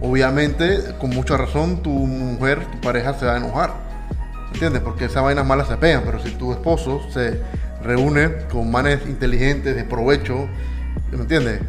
[0.00, 3.72] obviamente, con mucha razón, tu mujer, tu pareja se va a enojar.
[4.52, 4.82] ¿Entiendes?
[4.82, 6.02] Porque esas vainas malas se pegan.
[6.04, 7.40] Pero si tu esposo se
[7.82, 10.48] reúne con manes inteligentes, de provecho,
[11.12, 11.60] ¿me entiendes?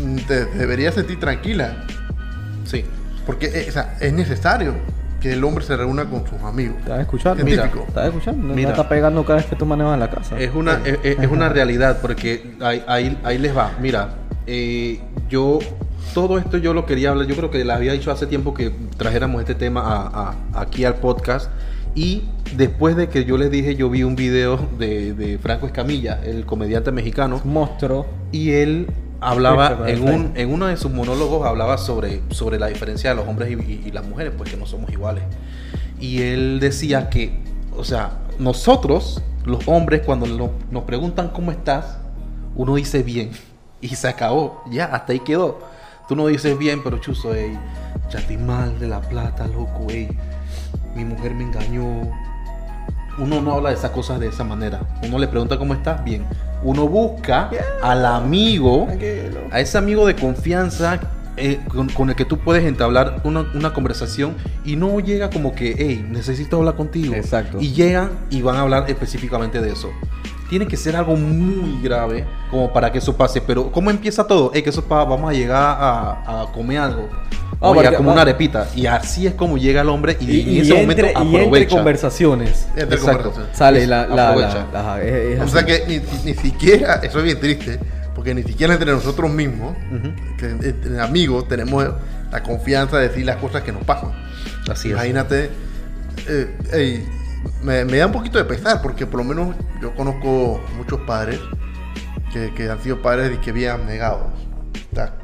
[0.00, 1.84] Mm, Te deberías sentir tranquila.
[2.64, 2.84] Sí.
[3.26, 4.74] Porque eh, o sea, es necesario
[5.22, 6.76] que el hombre se reúna con sus amigos.
[6.80, 7.44] ¿Estás escuchando?
[7.44, 8.48] Mira, ¿Estás escuchando?
[8.48, 8.70] No mira.
[8.70, 10.38] está pegando cada vez que tú manejas la casa.
[10.38, 13.70] Es una, es, es- una realidad porque ahí, ahí, ahí les va.
[13.80, 14.14] Mira,
[14.46, 15.60] eh, yo
[16.12, 17.26] todo esto yo lo quería hablar.
[17.28, 20.84] Yo creo que les había dicho hace tiempo que trajéramos este tema a- a- aquí
[20.84, 21.50] al podcast.
[21.94, 22.22] Y
[22.56, 26.46] después de que yo les dije, yo vi un video de, de Franco Escamilla, el
[26.46, 28.06] comediante mexicano, monstruo.
[28.32, 28.86] y él
[29.30, 33.26] hablaba en, un, en uno de sus monólogos hablaba sobre, sobre la diferencia de los
[33.28, 35.24] hombres y, y- y las mujeres, pues que no somos iguales.
[36.00, 37.40] Y él decía que,
[37.76, 41.98] o sea, nosotros, los hombres, cuando no- nos preguntan cómo estás,
[42.56, 43.30] uno dice bien
[43.80, 45.60] y se acabó, ya, hasta ahí quedó.
[46.08, 47.56] Tú no dices bien, pero chuzo, ey,
[48.10, 50.08] ya estoy mal de la plata, loco, ey,
[50.94, 51.84] mi mujer me engañó,
[53.18, 54.80] uno no habla de esas cosas de esa manera.
[55.06, 56.24] Uno le pregunta cómo estás, bien.
[56.64, 57.50] Uno busca
[57.82, 58.86] al amigo,
[59.50, 61.00] a ese amigo de confianza
[61.36, 65.54] eh, con, con el que tú puedes entablar una, una conversación y no llega como
[65.54, 67.14] que, hey, necesito hablar contigo.
[67.14, 67.58] Exacto.
[67.60, 69.90] Y llegan y van a hablar específicamente de eso.
[70.50, 73.40] Tiene que ser algo muy grave como para que eso pase.
[73.40, 74.50] Pero ¿cómo empieza todo?
[74.52, 77.08] Hey, que eso pa- vamos a llegar a, a comer algo.
[77.62, 78.68] Porque- como va- una arepita.
[78.74, 81.44] Y así es como llega el hombre y, Y, en y ese entre, momento y
[81.62, 82.66] entre conversaciones.
[82.76, 83.30] Entre Exacto.
[83.30, 83.56] conversaciones.
[83.56, 84.66] Sale la, la, Aprovecha.
[84.72, 87.78] la- ajá, es- es O sea que ni, ni siquiera, eso es bien triste,
[88.14, 89.76] porque ni siquiera entre nosotros mismos,
[90.40, 91.86] entre amigos, tenemos
[92.30, 94.10] la confianza de decir las cosas que nos pasan.
[94.70, 94.94] Así es.
[94.94, 95.50] Imagínate,
[96.28, 97.04] eh,
[97.62, 101.38] me, me da un poquito de pesar, porque por lo menos yo conozco muchos padres
[102.32, 104.22] que, que han sido padres y que bien abnegados.
[104.92, 105.14] O sea,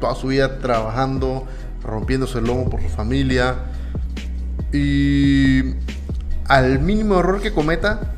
[0.00, 1.46] toda su vida trabajando,
[1.82, 3.54] rompiéndose el lomo por su familia.
[4.72, 5.74] Y
[6.46, 8.14] al mínimo error que cometa,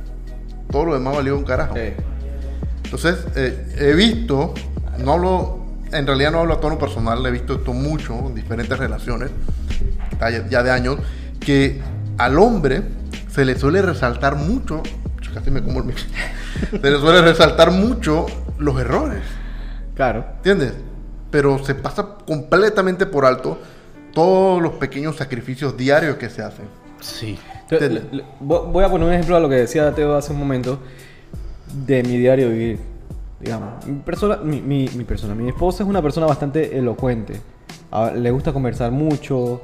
[0.70, 1.74] todo lo demás valió un carajo.
[2.84, 4.54] Entonces, eh, he visto,
[4.98, 8.78] no hablo, en realidad no hablo a tono personal, he visto esto mucho en diferentes
[8.78, 9.30] relaciones,
[10.20, 10.96] ya ya de años,
[11.40, 11.80] que
[12.18, 12.82] al hombre
[13.30, 14.82] se le suele resaltar mucho,
[15.32, 16.04] casi me como el micro,
[16.70, 18.26] se le suele resaltar mucho
[18.58, 19.22] los errores,
[19.94, 20.24] claro.
[20.36, 20.74] ¿entiendes?
[21.32, 23.58] Pero se pasa completamente por alto
[24.14, 26.66] todos los pequeños sacrificios diarios que se hacen.
[27.00, 27.36] Sí.
[27.88, 30.38] Le- le- vo- voy a poner un ejemplo a lo que decía Teo hace un
[30.38, 30.78] momento
[31.86, 32.78] de mi diario vivir.
[33.40, 37.40] Digamos, mi persona, mi, mi- mi persona, mi esposa es una persona bastante elocuente.
[37.90, 39.62] A- le gusta conversar mucho,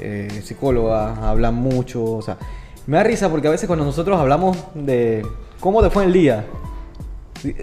[0.00, 2.02] eh, psicóloga, habla mucho.
[2.04, 2.38] O sea,
[2.86, 5.26] me da risa porque a veces cuando nosotros hablamos de
[5.58, 6.46] cómo te fue el día.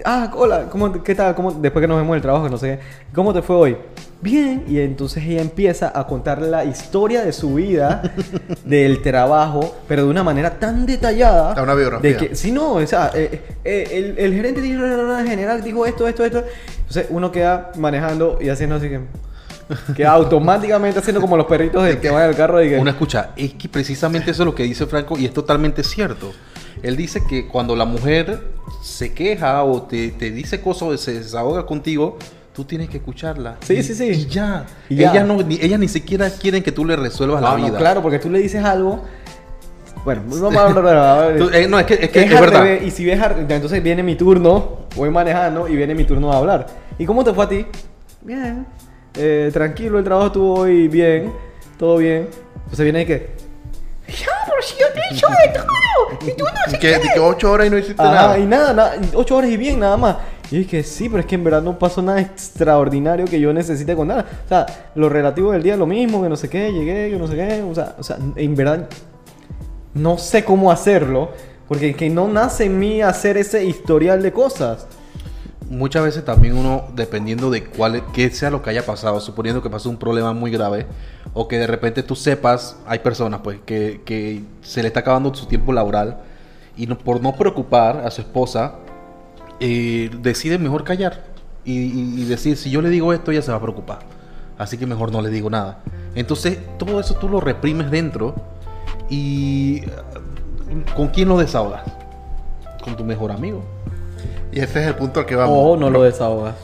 [0.04, 1.34] Ah, hola, ¿cómo, ¿qué tal?
[1.34, 2.80] ¿Cómo, después que nos vemos en el trabajo, no sé,
[3.14, 3.76] ¿cómo te fue hoy?
[4.20, 8.02] Bien, y entonces ella empieza a contar la historia de su vida,
[8.64, 11.54] del trabajo, pero de una manera tan detallada.
[11.54, 12.10] Da una biografía.
[12.10, 15.86] De que, si no, o sea, eh, eh, el, el gerente dijo, el general dijo
[15.86, 16.42] esto, esto, esto.
[16.78, 19.00] Entonces uno queda manejando y haciendo así que.
[19.94, 22.78] Queda automáticamente haciendo como los perritos que van al carro y que.
[22.78, 26.32] Una escucha, es que precisamente eso es lo que dice Franco y es totalmente cierto.
[26.82, 28.40] Él dice que cuando la mujer
[28.82, 32.16] se queja o te, te dice cosas o se desahoga contigo,
[32.54, 33.56] tú tienes que escucharla.
[33.60, 34.04] Sí, Y- sí, sí.
[34.08, 34.66] Y ya.
[34.88, 35.10] Y ya.
[35.12, 37.78] Ellas, no, ni, ellas ni siquiera quieren que tú le resuelvas la Ah, no, vida.
[37.78, 39.02] claro, porque tú le dices algo.
[40.04, 40.22] Bueno,
[40.60, 41.36] hablar.
[41.38, 42.80] Tú- eh, no, es que es, que es, verdad.
[42.80, 46.66] y si ves, entonces viene mi turno, voy manejando y viene mi turno a hablar.
[46.98, 47.66] ¿Y cómo te fue a ti?
[48.22, 48.66] Bien.
[49.14, 51.32] Eh, tranquilo, el trabajo estuvo hoy bien,
[51.78, 52.28] todo bien.
[52.56, 53.37] Entonces viene que.
[54.08, 56.28] Ya, pero si yo te he dicho de todo.
[56.28, 58.38] Y tú no que, de que ocho horas y no hiciste Ajá, nada.
[58.38, 60.16] y nada, nada, ocho horas y bien, nada más.
[60.50, 63.52] Y es que sí, pero es que en verdad no pasó nada extraordinario que yo
[63.52, 64.24] necesite con nada.
[64.46, 67.18] O sea, lo relativo del día es lo mismo, que no sé qué, llegué, que
[67.18, 67.62] no sé qué.
[67.62, 68.88] O sea, o sea en verdad
[69.94, 71.30] no sé cómo hacerlo,
[71.66, 74.86] porque que no nace en mí hacer ese historial de cosas.
[75.70, 79.68] Muchas veces también uno, dependiendo de cuál, qué sea lo que haya pasado, suponiendo que
[79.68, 80.86] pasó un problema muy grave,
[81.34, 85.44] o que de repente tú sepas, hay personas pues que, se le está acabando su
[85.46, 86.18] tiempo laboral
[86.76, 88.76] y por no preocupar a su esposa,
[89.60, 91.24] eh, decide mejor callar
[91.66, 93.98] y, y- y decir, si yo le digo esto, ella se va a preocupar.
[94.56, 95.80] Así que mejor no le digo nada.
[96.14, 98.34] Entonces, todo eso tú lo reprimes dentro
[99.10, 99.90] y eh,
[100.96, 101.82] ¿con quién lo desahogas?
[102.82, 103.62] Con tu mejor amigo.
[104.58, 105.54] Y ese es el punto al que vamos.
[105.56, 106.54] O no lo desahogas.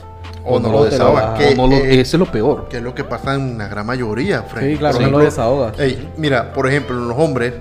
[0.43, 1.25] O no o lo lo desahogas.
[1.31, 2.67] vas- que, O no lo- eh, eso es lo peor.
[2.67, 4.65] que es lo que pasa en la gran mayoría, Frank.
[4.65, 5.73] Sí, claro, Por no lo desahogas.
[6.17, 7.53] mira, por ejemplo, los hombres,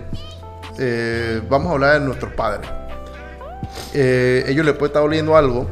[0.78, 2.68] eh, vamos a hablar de nuestros padres.
[3.94, 5.66] Eh, ellos les puede estar oliendo algo,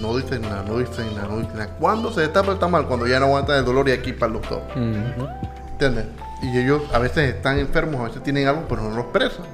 [0.00, 1.70] no dicen nada, no dicen nada, no dicen nada.
[1.80, 4.40] Cuando se destapa está mal, cuando ya no aguantan el dolor y aquí para el
[4.40, 4.62] doctor.
[4.76, 5.72] Mm.
[5.72, 6.04] ¿Entiendes?
[6.42, 9.44] Y ellos a veces están enfermos, a veces tienen algo, pero no lo expresan.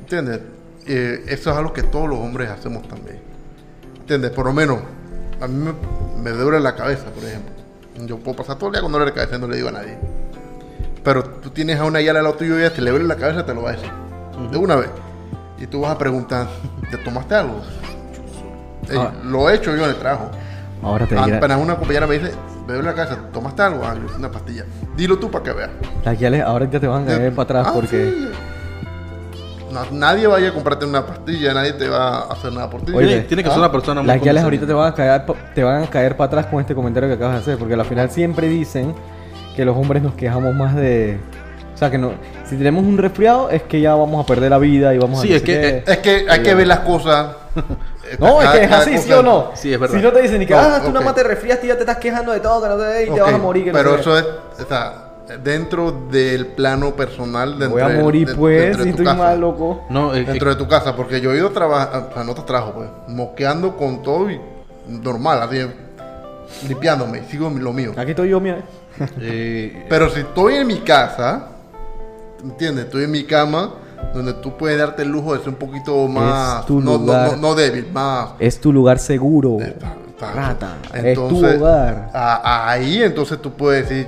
[0.00, 0.40] ¿Entiendes?
[0.86, 3.20] Eh, eso es algo que todos los hombres hacemos también.
[4.04, 4.32] ¿Entiendes?
[4.32, 4.80] Por lo menos,
[5.40, 5.72] a mí me,
[6.22, 7.50] me duele la cabeza, por ejemplo.
[8.06, 9.72] Yo puedo pasar todo el día con dolor de cabeza y no le digo a
[9.72, 9.96] nadie.
[11.02, 13.16] Pero tú tienes a una yala al lado tuyo y ella te le duele la
[13.16, 13.90] cabeza, te lo va a decir.
[14.50, 14.90] De una vez.
[15.58, 16.48] Y tú vas a preguntar,
[16.90, 17.62] ¿te tomaste algo?
[18.90, 19.12] Ey, Ah.
[19.24, 20.30] Lo he hecho yo en el trabajo.
[20.82, 21.24] Ahora te Ah.
[21.24, 22.34] Apenas una compañera me dice,
[22.66, 23.84] me duele la cabeza, ¿tomaste algo?
[23.86, 24.66] Ah, una pastilla.
[24.96, 25.70] Dilo tú para que veas.
[26.04, 27.88] Las guiales ahora ya te van a caer para atrás Ah, porque.
[28.12, 28.28] sí.
[29.74, 32.92] No, nadie vaya a comprarte una pastilla, nadie te va a hacer nada por ti.
[32.94, 35.22] Oye, Tiene- tiene que ser una persona muy Las guiales ahorita te van, a caer,
[35.54, 37.84] te van a caer para atrás con este comentario que acabas de hacer, porque al
[37.84, 38.94] final siempre dicen
[39.56, 41.18] que los hombres nos quejamos más de...
[41.74, 42.12] O sea, que no,
[42.44, 45.32] si tenemos un resfriado es que ya vamos a perder la vida y vamos Sí,
[45.32, 45.36] a...
[45.36, 47.34] es que, eh, Es que hay que ver las cosas.
[47.56, 49.50] eh, No, es cada- que es así, ¿sí cosa- o no?
[49.54, 49.96] Sí, es verdad.
[49.96, 50.92] Si no te dicen ni que, No, ah, tú ok.
[50.94, 53.06] nada más te resfriaste y ya te estás quejando de todo, que no te y
[53.06, 53.64] te Ok, vas a morir.
[53.64, 54.00] Que no pero sé qué.
[54.02, 54.24] eso es,
[54.64, 54.92] o sea,
[55.42, 57.50] dentro del plano personal.
[57.58, 59.16] Dentro Voy a de- morir de- pues, de si estoy casa.
[59.18, 59.84] mal, loco.
[59.90, 62.34] no, eh, Dentro de tu casa, porque yo he ido a trabajar, o sea, no
[62.34, 64.40] te trabajo, pues, moqueando con todo y
[64.88, 65.58] normal, así,
[66.68, 67.92] limpiándome, y sigo lo mío.
[67.96, 68.58] Aquí estoy yo, mira.
[69.20, 71.48] eh, Pero si estoy en mi casa,
[72.42, 72.84] ¿entiendes?
[72.86, 73.70] Estoy en mi cama,
[74.12, 76.66] donde tú puedes darte el lujo de ser un poquito más.
[76.66, 77.30] tu no, no, lugar.
[77.32, 78.30] no, no débil, más.
[78.38, 79.56] Es tu lugar seguro.
[80.20, 82.10] Rata, es tu hogar.
[82.14, 84.06] a- ahí entonces tú puedes decir,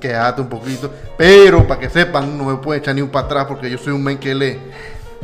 [0.00, 0.90] quédate un poquito.
[1.16, 3.92] Pero para que sepan, no me puede echar ni un para atrás porque yo soy
[3.92, 4.58] un men que lee.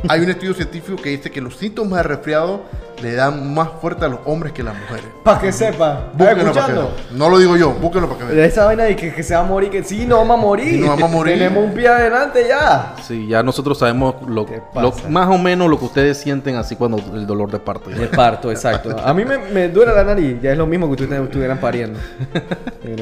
[0.09, 2.63] Hay un estudio científico que dice que los síntomas de resfriado
[3.03, 5.05] le dan más fuerte a los hombres que a las mujeres.
[5.25, 6.11] Para que sepa.
[6.13, 6.87] ¿Estás Búsquenlo para que vean.
[7.13, 8.49] No lo digo yo, búsquenlo para que vean.
[8.49, 10.69] Esa vaina de que, que se va a morir, que sí, no vamos a morir.
[10.75, 11.35] Sí, no vamos a morir.
[11.39, 12.95] Tenemos un pie adelante ya.
[13.07, 16.75] sí, ya nosotros sabemos lo, ¿Qué lo- más o menos lo que ustedes sienten así
[16.77, 17.91] cuando el dolor de parto.
[17.91, 18.97] De parto, exacto.
[19.05, 21.99] A mí me, me duele la nariz, ya es lo mismo que ustedes estuvieran pariendo.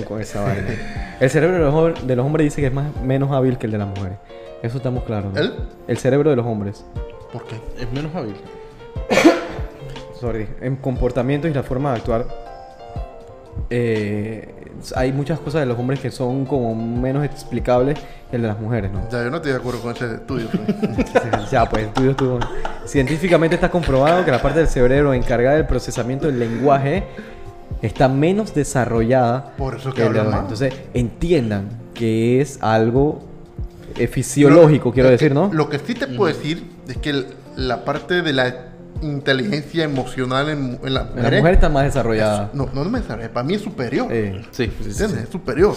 [0.07, 0.69] Con esa vaina.
[1.21, 3.73] El cerebro de los, de los hombres dice que es más, menos hábil que el
[3.73, 4.19] de las mujeres.
[4.67, 5.33] Eso estamos claros.
[5.33, 5.41] ¿no?
[5.41, 5.53] ¿El?
[5.87, 6.85] El cerebro de los hombres.
[7.33, 7.57] ¿Por qué?
[7.79, 8.35] Es menos hábil.
[10.21, 10.49] Sorry.
[10.61, 12.27] En comportamientos y la forma de actuar.
[13.71, 14.53] eh,
[14.95, 17.99] hay muchas cosas de los hombres que son como menos explicables
[18.31, 19.09] que el de las mujeres, ¿no?
[19.11, 20.49] Ya, yo no estoy de acuerdo con ese estudio.
[20.49, 21.47] Frank.
[21.51, 22.41] Ya, pues, estudio estuvo.
[22.85, 27.05] Científicamente está comprobado que la parte del cerebro encargada del procesamiento del lenguaje
[27.83, 29.53] está menos desarrollada.
[29.57, 30.41] Por eso que el de más.
[30.41, 33.21] Entonces, entiendan que es algo
[33.99, 35.51] eh, fisiológico, Lo- quiero decir, que- ¿no?
[35.53, 38.55] Lo que sí te puedo decir es que la parte de la
[39.03, 41.23] inteligencia emocional en, en las En mujeres.
[41.33, 42.51] las mujeres está más desarrollada.
[42.55, 44.09] No, no me sabe, para mí es superior.
[44.11, 44.65] Eh, Sí.
[44.65, 45.25] ¿Entiendes?
[45.25, 45.75] Es superior.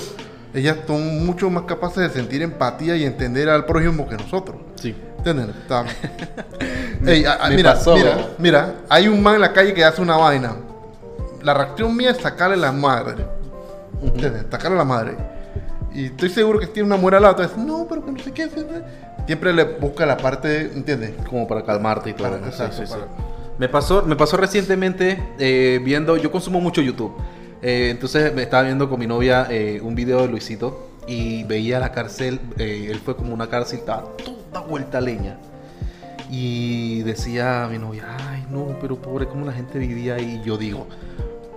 [0.54, 4.58] Ellas son mucho más capaces de sentir empatía y entender al prójimo que nosotros.
[4.76, 4.96] Sí.
[5.18, 5.50] ¿Entiendes?
[5.50, 5.86] Está-
[7.06, 7.96] Ey, a- a- me mira, pasó.
[7.96, 10.56] mira, mira, hay un man en la calle que hace una vaina.
[11.44, 13.26] La reacción mía es sacarle la madre.
[14.02, 14.46] ¿Entiendes?
[14.50, 15.16] Sacarle la madre.
[15.94, 17.42] Y estoy seguro que tiene una al lado.
[17.42, 18.46] Entonces, no, pero que no sé qué.
[18.46, 18.66] sí, sí".
[19.26, 21.14] Siempre le busca la parte, ¿entiendes?
[21.30, 22.30] Como para calmarte y todo.
[22.32, 23.08] Para- Sí, sí, para-
[23.60, 27.14] Me pasó, me pasó recientemente eh, viendo, yo consumo mucho YouTube.
[27.62, 31.78] Eh, entonces me estaba viendo con mi novia eh, un video de Luisito y veía
[31.80, 35.38] la cárcel, eh, él fue como una cárcel, estaba toda vuelta a leña.
[36.32, 40.40] Y decía a mi novia, ay no, pero pobre, cómo la gente vivía ahí.
[40.42, 40.88] Y yo digo,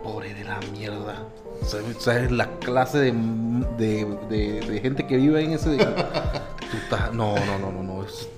[0.02, 1.22] pobre de la mierda.
[1.62, 3.12] O sea, o sea, es la clase de,
[3.78, 5.76] de, de- de gente que vive en ese...
[7.12, 8.04] No, no, no, no, no.
[8.04, 8.28] es-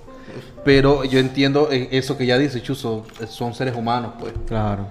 [0.65, 4.33] pero yo entiendo eh, eso que ya dice Chuzo, son seres humanos, pues.
[4.47, 4.87] Claro.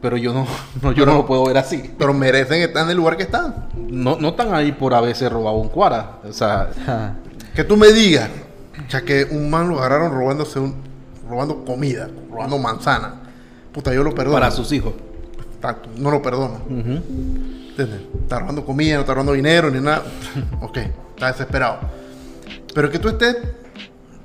[0.00, 0.46] Pero yo no,
[0.82, 1.92] no yo no lo puedo ver así.
[1.98, 3.68] Pero merecen estar en el lugar que están.
[3.76, 6.18] No, no están ahí por haberse robado un cuara.
[6.28, 6.70] O sea.
[7.54, 8.30] Que tú me digas,
[8.88, 10.74] ya que un man lo agarraron robándose un,
[11.28, 13.16] robando comida, robando manzana.
[13.72, 14.36] Puta, yo lo perdono.
[14.38, 14.94] para sus hijos.
[15.62, 16.54] Exacto, no lo perdono.
[16.68, 17.02] Ujú.
[17.70, 18.00] ¿Entiendes?
[18.20, 20.02] Está robando comida, no está robando dinero ni nada.
[20.60, 20.78] ok,
[21.14, 21.78] está desesperado.
[22.74, 23.36] Pero que tú estés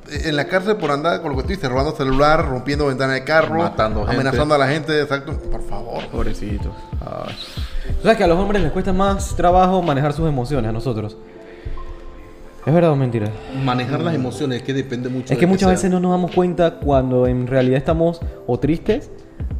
[0.10, 3.24] en la cárcel por andar con lo que tú dices, robando celular, rompiendo ventanas de
[3.24, 4.16] carro, Matando gente.
[4.16, 5.38] amenazando a la gente, exacto.
[5.38, 6.08] Por favor.
[6.08, 6.74] Pobrecitos.
[7.02, 7.36] Ay.
[7.98, 11.18] Tú sabes que a los hombres les cuesta más trabajo manejar sus emociones a nosotros.
[12.66, 13.30] ¿Es verdad o mentira?
[13.64, 15.32] Manejar las emociones, que depende mucho.
[15.32, 19.12] Es que muchas veces no nos damos cuenta cuando en realidad estamos o tristes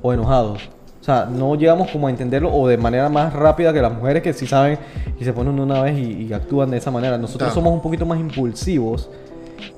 [0.02, 0.70] o enojados.
[1.08, 4.22] O sea, no llegamos como a entenderlo o de manera más rápida que las mujeres
[4.22, 4.78] que sí saben
[5.18, 7.18] y se ponen una vez y, y actúan de esa manera.
[7.18, 9.10] Nosotros somos un poquito más impulsivos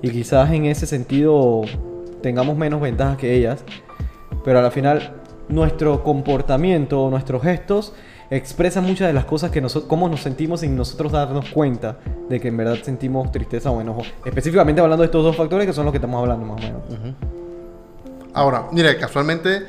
[0.02, 1.62] y quizás en ese sentido
[2.24, 3.64] tengamos menos ventajas que ellas.
[4.44, 5.14] Pero a la final
[5.50, 7.94] nuestro comportamiento, nuestros gestos
[8.32, 12.40] expresan muchas de las cosas que nosotros, cómo nos sentimos sin nosotros darnos cuenta de
[12.40, 14.02] que en verdad sentimos tristeza o enojo.
[14.26, 16.82] Específicamente hablando de estos dos factores que son los que estamos hablando más o menos.
[18.34, 19.64] Ahora, mira, casualmente,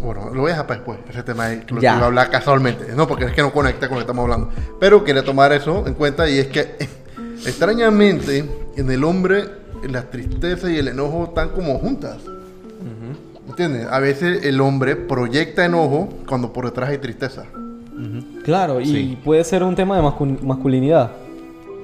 [0.00, 2.30] bueno, lo voy a dejar para después, ese tema ahí, que lo iba a hablar
[2.30, 5.52] casualmente, no, porque es que no conecta con lo que estamos hablando, pero quería tomar
[5.52, 6.76] eso en cuenta y es que
[7.46, 8.44] extrañamente
[8.76, 9.44] en el hombre
[9.88, 12.18] la tristeza y el enojo están como juntas.
[13.48, 13.86] ¿Entiendes?
[13.90, 17.44] A veces el hombre proyecta enojo cuando por detrás hay tristeza.
[18.44, 19.18] Claro, y Sí.
[19.24, 21.10] puede ser un tema de mascu- masculinidad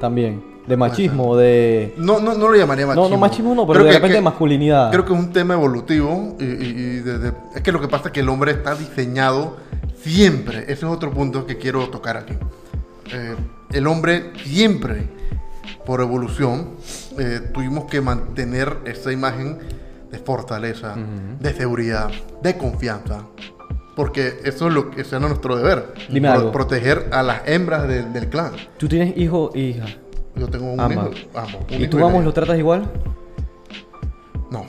[0.01, 1.95] también, de machismo, de...
[1.97, 3.05] No, no, no lo llamaría machismo.
[3.09, 4.91] No, no machismo no, pero Creo de que- repente que- masculinidad.
[4.91, 8.07] Creo que es un tema evolutivo y, y- y desde- es que lo que pasa
[8.09, 9.57] es que el hombre está diseñado
[10.01, 10.61] siempre.
[10.65, 12.35] Ese es otro punto que quiero tocar aquí.
[13.13, 13.37] Eh,
[13.73, 15.09] el hombre siempre,
[15.85, 16.71] por evolución,
[17.19, 19.59] eh, tuvimos que mantener esa imagen
[20.11, 20.95] de fortaleza,
[21.41, 22.11] de seguridad,
[22.43, 23.23] de confianza.
[23.95, 25.95] Porque eso es lo que es nuestro deber.
[26.11, 26.53] Dime Pro- algo.
[26.53, 28.53] Proteger a las hembras del- del clan.
[28.77, 29.87] ¿Tú tienes hijo e hija?
[30.37, 31.01] Yo tengo un hijo.
[31.11, 31.13] un
[31.71, 32.91] ¿Y hijo tú vamos lo tratas igual?
[34.51, 34.65] No.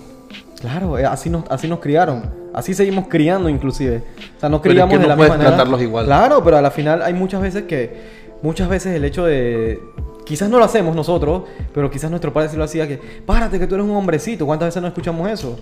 [0.62, 2.24] Claro, eh, así nos, así nos criaron.
[2.54, 4.02] Así seguimos criando inclusive.
[4.38, 5.56] O sea, no Pero es criamos que de no la puedes misma manera.
[5.56, 6.06] tratarlos igual.
[6.06, 8.18] Claro, pero a la final hay muchas veces que...
[8.42, 9.80] Muchas veces el hecho de...
[10.26, 12.98] Quizás no lo hacemos nosotros, pero quizás nuestro padre sí lo hacía que...
[13.26, 14.46] Párate que tú eres un hombrecito.
[14.46, 15.60] ¿Cuántas veces no escuchamos eso?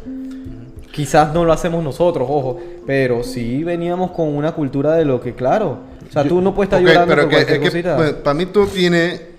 [0.91, 2.59] Quizás no lo hacemos nosotros, ojo.
[2.85, 5.79] Pero sí veníamos con una cultura de lo que, claro...
[6.07, 7.95] O sea, tú no puedes estar Ok, llorando pero por que- cualquier es que, cosita.
[7.97, 9.34] pues, para mí todo tiene...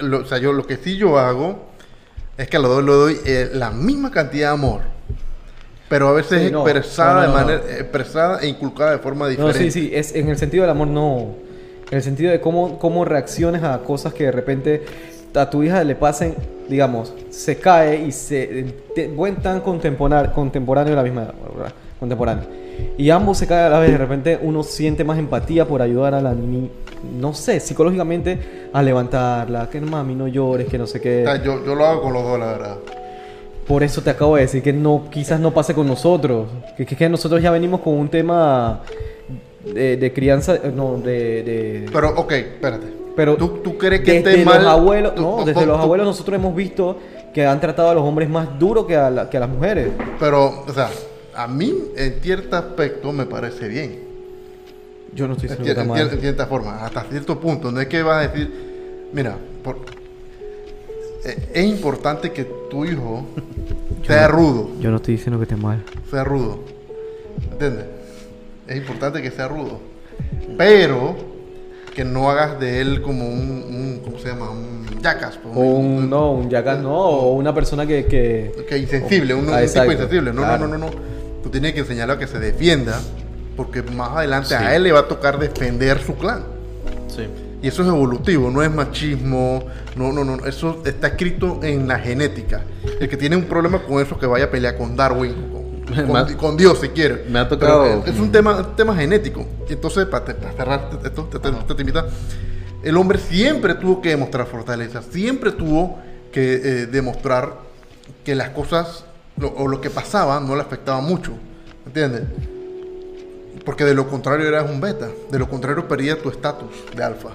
[0.00, 1.58] lo- o sea, yo lo que sí yo hago
[2.38, 4.80] es que a los dos le doy eh, la misma cantidad de amor.
[5.88, 6.66] Pero a veces Sí, no.
[6.66, 9.70] expresada No, no, no, de manera expresada e inculcada de forma No, diferente.
[9.70, 11.34] sí, sí, es en el sentido del amor no.
[11.90, 14.84] En el sentido de cómo, cómo reacciones a cosas que de repente
[15.34, 16.34] a tu hija le pasen,
[16.68, 21.72] digamos, se cae y se te- buen tan contemporáneo, contemporáneo de la misma edad, ¿verdad?
[22.00, 22.44] contemporáneo.
[22.98, 26.14] Y ambos se caen a la vez, de repente uno siente más empatía por ayudar
[26.14, 26.68] a la niña,
[27.12, 31.22] no sé, psicológicamente a levantarla, que mami no llores, que no sé qué.
[31.22, 32.76] O sea, yo, yo lo hago con los dos, la verdad.
[33.66, 36.46] Por eso te acabo de decir que no, quizás no pase con nosotros.
[36.76, 38.82] Que, que, que nosotros ya venimos con un tema
[39.64, 41.42] de, de crianza, eh, no, de...
[41.42, 42.86] de- Pero, ok, espérate.
[43.16, 44.68] pero ¿Tú, tú crees que desde esté los mal?
[44.68, 46.96] abuelos, tú- no, desde tú- los abuelos nosotros hemos visto
[47.34, 49.88] que han tratado a los hombres más duro que a, la- que a las mujeres.
[50.20, 50.88] Pero, o sea,
[51.34, 54.05] a mí en cierto aspecto me parece bien.
[55.16, 57.72] Yo no estoy En, diciendo que está en cierta forma, hasta cierto punto.
[57.72, 58.52] No es que vas a decir,
[59.12, 59.78] mira, por-
[61.24, 63.24] eh, es importante que tu hijo
[64.06, 65.82] sea rudo, Yo no estoy diciendo que esté mal.
[66.10, 66.60] sea rudo.
[67.52, 67.86] ¿Entiendes?
[68.68, 69.80] Es importante que sea rudo.
[70.56, 71.16] Pero
[71.94, 74.50] que no hagas de él como un, un- ¿cómo se llama?
[74.50, 75.38] Un jackass.
[75.42, 78.04] pues, O un, no, un yacas no, o una persona que...
[78.04, 80.32] que Que insensible, un, un Ah, tipo insensible.
[80.32, 80.66] No, claro.
[80.68, 80.96] no, no, no, no.
[81.42, 83.00] Tú tienes que enseñarle a que se defienda,
[83.56, 84.54] porque más adelante Sí.
[84.54, 86.44] a él le va a tocar defender su clan.
[87.08, 87.26] Sí.
[87.62, 89.64] Y eso es evolutivo, no es machismo,
[89.96, 92.62] no, no, no, eso está escrito en la genética.
[93.00, 96.34] El que tiene un problema con eso que vaya a pelear con Darwin, con, con-
[96.34, 97.24] con Dios si quiere.
[97.30, 99.46] me ha tocado- Pero es un tema, tema genético.
[99.68, 100.26] Entonces, para,
[100.56, 102.06] cerrar esto, te, te- te- te invita,
[102.82, 105.98] el hombre siempre tuvo que demostrar fortaleza, siempre tuvo
[106.30, 107.54] que eh, demostrar
[108.22, 109.04] que las cosas
[109.38, 111.32] lo- o lo que pasaba no le afectaba mucho.
[111.86, 112.22] ¿Entiendes?
[113.66, 115.08] Porque de lo contrario eras un beta.
[115.30, 117.30] De lo contrario perdías tu estatus de alfa.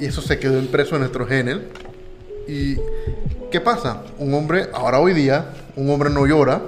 [0.00, 1.58] Y eso se quedó impreso en nuestro genes.
[2.48, 2.76] ¿Y
[3.52, 4.02] qué pasa?
[4.18, 6.60] Un hombre, ahora hoy día, un hombre no llora.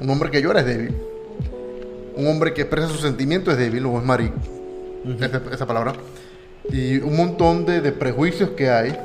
[0.00, 0.96] Un hombre que llora es débil.
[2.16, 4.38] un hombre que expresa sus sentimientos es débil o es marico.
[5.20, 5.92] esa, esa palabra.
[6.70, 8.98] Y un montón de, de prejuicios que hay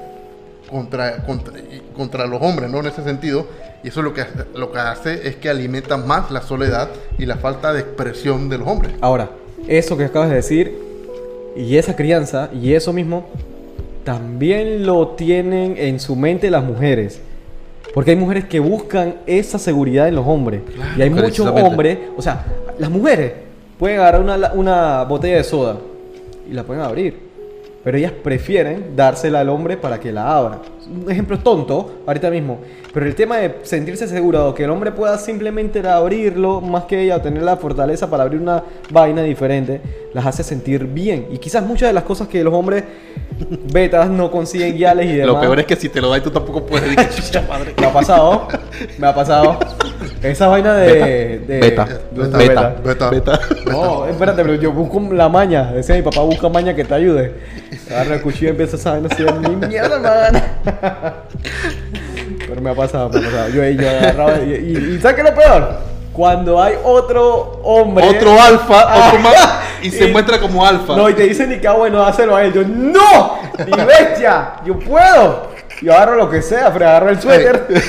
[0.69, 1.53] contra, contra,
[1.95, 2.79] contra los hombres, ¿no?
[2.79, 3.45] En ese sentido.
[3.83, 7.25] Y eso lo que, hace- lo que hace es que alimenta más la soledad y
[7.25, 8.93] la falta de expresión de los hombres.
[9.01, 9.29] Ahora,
[9.67, 10.77] eso que acabas de decir
[11.55, 13.25] y esa crianza y eso mismo
[14.03, 17.21] también lo tienen en su mente las mujeres.
[17.93, 20.61] Porque hay mujeres que buscan esa seguridad en los hombres.
[20.97, 22.45] y hay muchos hombres, o sea,
[22.79, 23.33] las mujeres
[23.77, 25.77] pueden agarrar una, una botella de soda
[26.49, 27.19] y la pueden abrir.
[27.83, 30.59] Pero ellas prefieren dársela al hombre para que la abra.
[30.85, 32.59] Un ejemplo tonto, ahorita mismo.
[32.93, 37.21] Pero el tema de sentirse seguro, que el hombre pueda simplemente abrirlo, más que ella,
[37.21, 39.81] tener la fortaleza para abrir una vaina diferente,
[40.13, 41.27] las hace sentir bien.
[41.31, 42.83] Y quizás muchas de las cosas que los hombres
[43.71, 45.35] betas no consiguen guiales y demás.
[45.35, 47.73] Lo peor es que si te lo da y tú tampoco puedes decir chucha madre.
[47.79, 48.47] Me ha pasado,
[48.97, 49.57] me ha pasado.
[50.21, 51.39] Esa vaina de.
[51.39, 51.85] de- Beta.
[51.85, 52.37] de- Beta.
[52.37, 52.75] beta.
[52.83, 53.09] Beta.
[53.09, 53.39] Beta.
[53.71, 55.71] No, espérate, pero yo busco la maña.
[55.71, 57.33] Decía mi papá, busca maña que te ayude.
[57.89, 59.23] Agarra el cuchillo y empieza esa vaina así.
[59.23, 60.43] Ni mierda, man.
[62.47, 63.49] Pero me ha pasado, me ha pasado.
[63.49, 64.39] Yo, yo agarraba.
[64.41, 65.77] Y, y, y ¿sabes qué es lo peor?
[66.13, 68.07] Cuando hay otro hombre.
[68.07, 70.95] Otro alfa, Ah, otro más, y se y- muestra como alfa.
[70.95, 72.53] No, y te dicen ni que ah, bueno, hácelo a él.
[72.53, 73.39] Yo, ¡No!
[73.65, 74.53] ¡Ni bestia!
[74.65, 75.51] ¡Yo puedo!
[75.81, 77.65] Yo agarro lo que sea, pero agarro el suéter.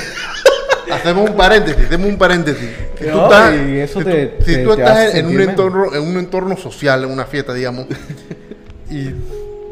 [0.91, 2.69] Hacemos un paréntesis, hacemos un paréntesis.
[2.99, 5.25] Si tú estás, y eso si te- tú- si te- tú te estás hace en
[5.27, 7.87] un entorno, en un entorno social, en una fiesta, digamos,
[8.91, 9.09] y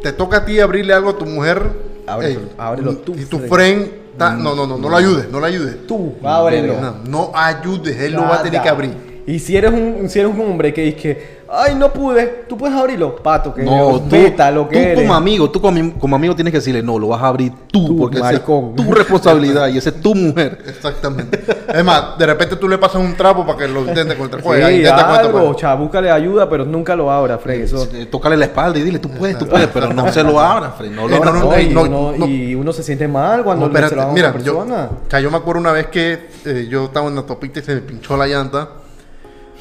[0.01, 1.61] te toca a ti abrirle algo a tu mujer,
[2.06, 5.39] Ábrelo, ey, ábrelo tú, Si tu friend está- no, no, no, no lo ayudes, no
[5.39, 5.88] lo ayudes.
[5.88, 6.80] Tú, ábrelo.
[6.82, 8.64] No, no ayudes, él lo va a tener Nada.
[8.64, 9.12] que abrir.
[9.26, 12.76] Y si eres un, si eres un hombre que dice, ay, no pude, tú puedes
[12.76, 14.99] abrirlo, pato, que No, tú, beta, lo que tú eres.
[15.01, 17.88] como amigo, tú como, como amigo tienes que decirle, no, lo vas a abrir tú,
[17.88, 20.57] Tú, porque esa es tu responsabilidad y esa es tu mujer.
[20.67, 21.39] Exactamente.
[21.74, 24.30] es más, de repente tú le pasas un trapo para que lo intente con el
[24.32, 24.53] trapo.
[24.53, 27.61] Sí, algo, cha, búscale ayuda, pero nunca lo abra, Fred.
[27.61, 27.88] Eso.
[28.11, 30.91] Tócale la espalda y dile, tú puedes, tú puedes, pero no se lo abras, Fred,
[30.91, 31.43] no lo Eh, no, abras.
[31.43, 32.26] no, No, y, no, uno, no.
[32.28, 34.57] y uno se siente mal cuando No, le se espérate, lo a mira, otra yo,
[34.57, 34.89] persona.
[35.07, 37.63] o sea, yo me acuerdo una vez que eh, yo estaba en la topita y
[37.63, 38.67] se me pinchó la llanta.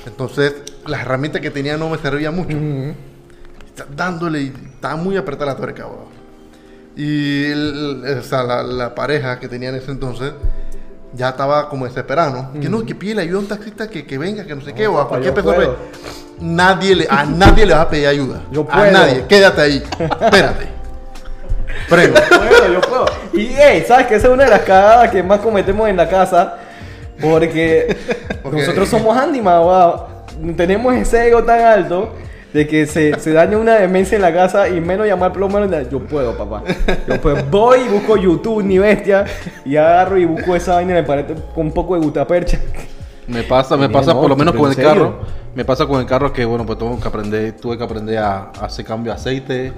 [0.06, 0.54] Entonces,
[0.86, 2.56] las herramientas que tenía no me servían mucho.
[3.96, 6.12] Dándole y estaba muy apretada la tuerca, weón.
[6.96, 10.32] Y el- el- o sea, la, la pareja que tenía en ese entonces
[11.14, 12.60] ya estaba como desesperado, ¿no?
[12.60, 14.86] Que no, que pide ayuda a un taxista que, que venga, que no sé qué,
[14.86, 15.56] o a cualquier persona.
[15.56, 15.76] puedo.
[16.40, 18.42] Nadie le, a nadie le va a pedir ayuda.
[18.50, 19.24] Yo A nadie.
[19.28, 19.82] Quédate ahí.
[19.98, 20.66] Espérate.
[21.88, 22.14] Freno.
[22.14, 23.04] Yo puedo, yo puedo.
[23.32, 26.08] Y, hey, ¿sabes que Esa es una de las cagadas que más cometemos en la
[26.08, 26.58] casa.
[27.20, 27.96] Porque
[28.52, 30.54] Nosotros somos handyman, wow.
[30.56, 32.12] Tenemos ese ego tan alto
[32.52, 35.68] de que se, se daña una demencia en la casa y menos llamar plomero.
[35.90, 36.62] Yo puedo, papá.
[37.08, 37.44] Yo puedo.
[37.50, 39.24] Voy y busco YouTube, ni bestia.
[39.64, 41.24] Y agarro y busco esa vaina en el pared
[41.54, 42.58] con un poco de gutapercha.
[43.28, 45.20] Me pasa, me pasa por lo menos con el carro.
[45.54, 48.50] Me pasa con el carro que, bueno, pues tengo que aprender, tuve que aprender a,
[48.58, 49.72] a hacer cambio de aceite,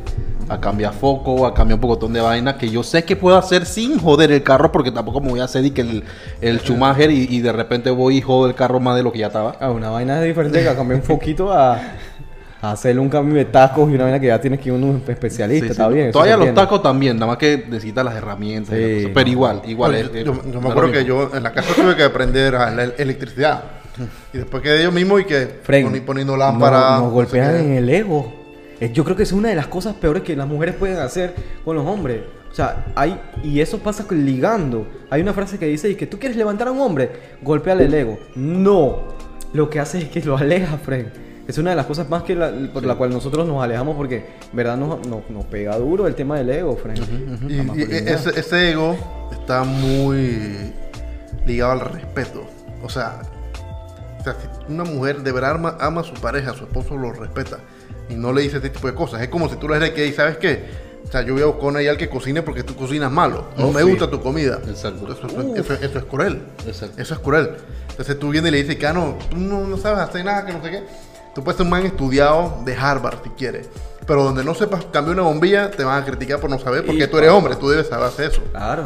[0.49, 3.66] a cambiar foco, a cambiar un pocotón de vainas que yo sé que puedo hacer
[3.66, 6.05] sin joder el carro porque tampoco me voy a hacer y que el,
[6.40, 9.18] el Schumacher y, y de repente voy y jodo el carro más de lo que
[9.18, 9.57] ya estaba.
[9.61, 11.80] Ah, una vaina es diferente que cambiar un foquito a,
[12.65, 14.79] a hacerle un cambio de tacos y una vaina que ya tienes que ir a
[14.79, 15.67] un especialista.
[15.67, 15.73] Sí, sí.
[15.73, 16.11] Está bien.
[16.12, 18.75] Todavía los tacos también, nada más que necesitas las herramientas.
[18.75, 19.11] y Sí, las cosas.
[19.15, 19.93] Pero igual, igual.
[19.93, 21.29] Bueno, es- yo, es- yo me acuerdo que mismo.
[21.31, 23.62] yo en la casa tuve que aprender a la electricidad.
[24.33, 27.01] Y después que de ellos mismos y que poni- poniendo lámparas.
[27.01, 28.33] Nos, golpean en el ego.
[28.93, 31.35] Yo creo que es una de las cosas peores que las mujeres pueden hacer
[31.65, 32.21] con los hombres.
[32.51, 34.87] O sea, hay, y eso pasa ligando.
[35.11, 37.11] Hay una frase que dice, y que tú quieres levantar a un hombre,
[37.43, 38.19] golpeale el ego.
[38.37, 39.15] No.
[39.53, 41.07] Lo que hace es que lo aleja, Fred.
[41.47, 44.26] Es una de las cosas más que la- por la cual nosotros nos alejamos porque,
[44.51, 46.97] en verdad, nos, nos, nos pega duro el tema del ego, Fred.
[47.49, 48.97] Y, ese, ese ego
[49.32, 50.72] está muy
[51.47, 52.45] ligado al respeto.
[52.82, 53.20] O sea,
[54.20, 57.12] o sea, si una mujer de verdad ama, ama a su pareja, su esposo lo
[57.12, 57.59] respeta
[58.09, 59.20] y no le dice este tipo de cosas.
[59.20, 60.64] Es como si tú le dices que, ¿sabes qué?
[61.07, 63.49] O sea, yo voy a buscar una al que cocine porque tú cocinas malo.
[63.59, 63.88] No Oh, me sí.
[63.90, 64.59] gusta tu comida.
[64.66, 65.12] Exacto.
[65.12, 66.42] Eso, eso- eso- eso es cruel.
[66.66, 67.03] Exacto.
[67.03, 67.51] Eso es cruel.
[67.90, 70.47] Entonces tú vienes y le dices que ah, no, tú no, no sabes hacer nada,
[70.47, 70.82] que no sé qué.
[71.35, 73.68] Tú puedes ser un man estudiado de Harvard si quieres.
[74.07, 77.05] Pero donde no sepas cambiar una bombilla, te van a criticar por no saber, porque
[77.05, 78.43] Y- tú eres hombre, tú debes saber hacer eso.
[78.53, 78.85] Claro.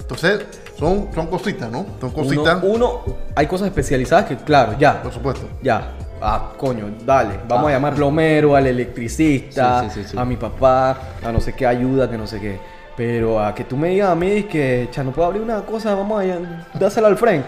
[0.00, 0.46] Entonces,
[0.78, 1.86] son, son cositas, ¿no?
[2.00, 3.02] Son cositas, uno,
[3.34, 5.02] hay cosas especializadas que, claro, ya.
[5.02, 5.48] por supuesto.
[5.62, 5.92] Ya.
[6.20, 7.40] Ah, coño, dale.
[7.48, 10.18] Vamos a llamar plomero, al electricista, Sí, sí, sí, sí.
[10.18, 12.58] a mi papá, a no sé qué ayuda, que no sé qué.
[12.96, 15.94] Pero a que tú me digas a mí que, cha, no puedo abrir una cosa,
[15.94, 17.44] vamos a dársela al friend.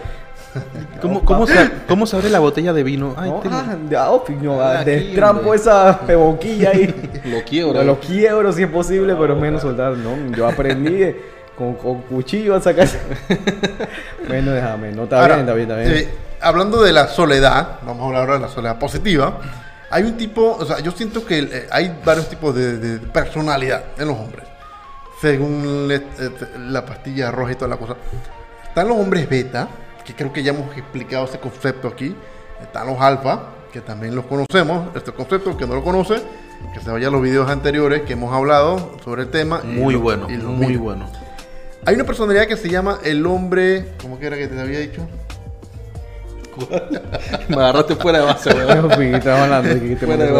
[1.01, 3.13] ¿Cómo, cómo, se, ¿Cómo se abre la botella de vino?
[3.17, 5.55] Ay, No, te- ah, de, ah, ah, Aquí, destrampo hombre.
[5.57, 7.21] esa boquilla ahí.
[7.25, 7.73] lo quiero.
[7.73, 9.93] Lo, lo quiebro si es posible, pero menos soltar.
[9.97, 11.21] No, yo aprendí de
[11.57, 12.87] con, con cuchillo a sacar.
[14.27, 16.03] bueno, déjame, no está Ahora, bien, está bien, está bien.
[16.03, 16.09] eh,
[16.41, 19.39] hablando de la soledad, vamos a hablar ahora de la soledad positiva.
[19.89, 23.83] Hay un tipo, o sea, yo siento que eh, hay varios tipos de, de personalidad
[23.97, 24.45] en los hombres.
[25.21, 26.29] Según le- eh,
[26.67, 27.95] la pastilla roja y toda la cosa.
[28.67, 29.67] Están los hombres beta,
[30.07, 32.15] que creo que ya hemos explicado ese concepto aquí.
[32.61, 33.41] Están los alfa,
[33.71, 34.95] que también los conocemos.
[34.95, 36.15] Este concepto, el que no lo conoce,
[36.73, 39.59] que se vaya a los videos anteriores que hemos hablado sobre el tema.
[39.63, 41.07] y Muy lo- bueno, muy bueno.
[41.85, 43.89] Hay una personalidad que se llama el hombre.
[44.01, 45.05] ¿Cómo que era que te había dicho?
[47.49, 48.89] Me agarraste fuera de base, weón.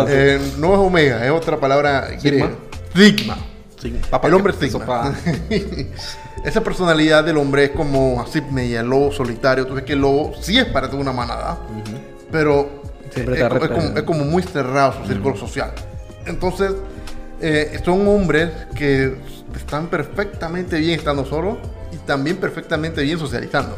[0.09, 2.49] Eh, no es omega, es otra palabra griega.
[2.95, 3.37] Sigma.
[3.79, 5.13] Sí, papá, el hombre ¿qué pasó, Sigma.
[6.45, 9.65] Esa personalidad del hombre es como así media lobo solitario.
[9.65, 11.57] Tú ves que el lobo sí es parte de una manada,
[12.31, 12.69] pero
[13.33, 15.71] es, como, es como muy cerrado su círculo social.
[16.25, 16.73] Entonces,
[17.41, 19.15] eh, son hombres que
[19.55, 21.57] están perfectamente bien estando solos
[21.91, 23.75] y también perfectamente bien socializando.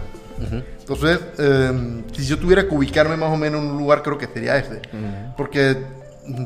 [0.80, 4.28] Entonces, eh, si yo tuviera que ubicarme más o menos en un lugar, creo que
[4.28, 4.82] sería ese.
[5.38, 5.78] Porque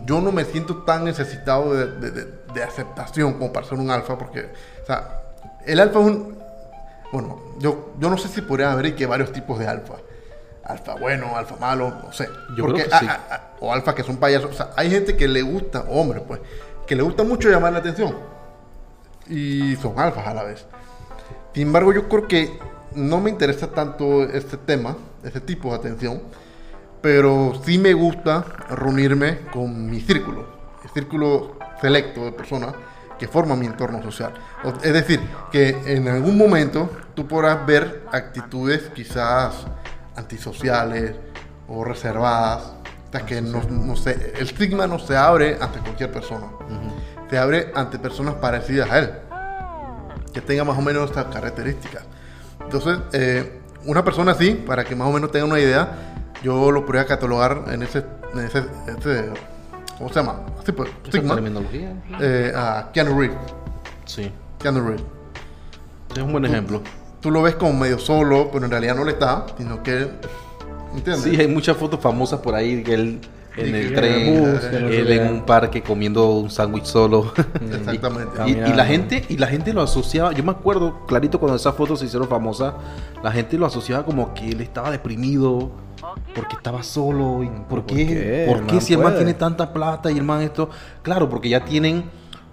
[0.05, 3.89] yo no me siento tan necesitado de, de- de- de aceptación como para ser un
[3.91, 4.41] alfa, porque,
[4.83, 5.22] o sea,
[5.65, 6.37] el alfa es un...
[7.11, 9.95] Bueno, yo, yo no sé si podría haber que varios tipos de alfa.
[10.63, 12.27] Alfa bueno, alfa malo, no sé.
[12.55, 13.11] Yo Porque, creo que sí.
[13.59, 14.51] o alfa que son payasos.
[14.51, 16.39] O sea, hay gente que le gusta, hombre, pues,
[16.87, 18.15] que le gusta mucho llamar la atención.
[19.27, 20.65] Y son alfas a la vez.
[21.53, 22.57] Sin embargo, yo creo que
[22.95, 26.21] no me interesa tanto este tema, este tipo de atención,
[27.01, 30.47] pero sí me gusta reunirme con mi círculo,
[30.83, 32.73] el círculo selecto de personas
[33.23, 34.33] que forman mi entorno social.
[34.83, 39.65] Es decir, que en algún momento tú podrás ver actitudes quizás
[40.17, 41.15] antisociales
[41.69, 42.73] o reservadas,
[43.05, 46.47] hasta que no, no sé, el estigma no se abre ante cualquier persona,
[47.29, 49.13] se abre ante personas parecidas a él
[50.33, 52.03] que tenga más o menos estas características.
[52.59, 55.87] Entonces, eh, una persona así, para que más o menos tenga una idea,
[56.43, 58.03] yo lo podría catalogar en ese,
[58.33, 58.63] en ese,
[58.97, 59.31] ese-
[59.97, 60.41] ¿cómo se llama?
[60.61, 61.93] Así pues, terminología.
[62.19, 63.37] eh, a Keanu Reeves.
[64.05, 64.31] Sí.
[64.59, 65.03] Keanu Reeves.
[66.15, 66.81] Es un buen ejemplo.
[67.21, 70.09] Tú lo ves como medio solo, pero en realidad no le está, sino que,
[70.93, 71.23] ¿entiendes?
[71.23, 73.21] Sí, hay muchas fotos famosas por ahí que él
[73.57, 77.31] en el tren, en el bus, él en un parque comiendo un sándwich solo.
[77.71, 78.31] Exactamente.
[78.47, 81.99] Y, la gente y la gente lo asociaba, yo me acuerdo clarito cuando esas fotos
[81.99, 82.73] se hicieron famosas,
[83.23, 85.71] la gente lo asociaba como que él estaba deprimido
[86.35, 88.45] porque estaba solo y por qué, qué?
[88.47, 90.69] por qué si el man tiene tanta plata y el man esto,
[91.01, 92.03] claro, porque ya tienen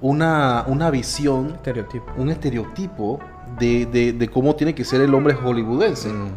[0.01, 2.07] una, una visión, Estereotipo.
[2.17, 3.19] un estereotipo
[3.59, 6.09] de, de- de cómo tiene que ser el hombre hollywoodense.
[6.11, 6.29] Mm.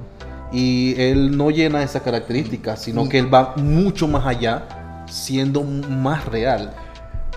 [0.53, 6.25] Y él no llena esas características, sino que él va mucho más allá, siendo más
[6.25, 6.71] real.